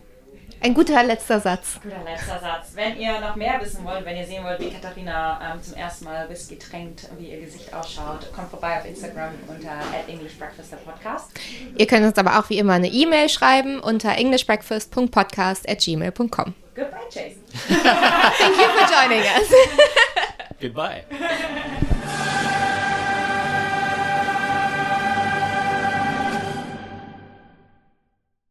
Ein 0.63 0.73
guter 0.73 1.03
letzter 1.03 1.41
Satz. 1.41 1.77
Guter 1.83 2.01
letzter 2.05 2.39
Satz. 2.39 2.71
Wenn 2.73 2.97
ihr 2.97 3.19
noch 3.19 3.35
mehr 3.35 3.59
wissen 3.59 3.83
wollt, 3.83 4.05
wenn 4.05 4.15
ihr 4.15 4.25
sehen 4.25 4.45
wollt, 4.45 4.61
wie 4.61 4.69
Katharina 4.69 5.53
ähm, 5.53 5.61
zum 5.61 5.73
ersten 5.73 6.05
Mal 6.05 6.29
Whisky 6.29 6.57
trinkt, 6.57 7.09
wie 7.17 7.31
ihr 7.31 7.41
Gesicht 7.41 7.73
ausschaut, 7.73 8.31
kommt 8.33 8.49
vorbei 8.49 8.77
auf 8.79 8.85
Instagram 8.85 9.33
unter 9.49 9.71
at 9.71 10.07
English 10.07 10.37
Breakfast 10.39 10.71
der 10.71 10.77
Podcast. 10.77 11.31
Ihr 11.75 11.85
könnt 11.85 12.05
uns 12.05 12.17
aber 12.17 12.39
auch 12.39 12.49
wie 12.49 12.59
immer 12.59 12.73
eine 12.73 12.87
E-Mail 12.87 13.27
schreiben 13.27 13.81
unter 13.81 14.15
englishbreakfast.podcast 14.17 15.67
at 15.67 15.79
gmail.com. 15.79 16.53
Goodbye, 16.75 16.97
Jason. 17.09 17.43
Thank 17.67 18.55
you 18.55 18.69
for 18.69 18.87
joining 18.89 19.19
us. 19.19 19.53
Goodbye. 20.61 21.03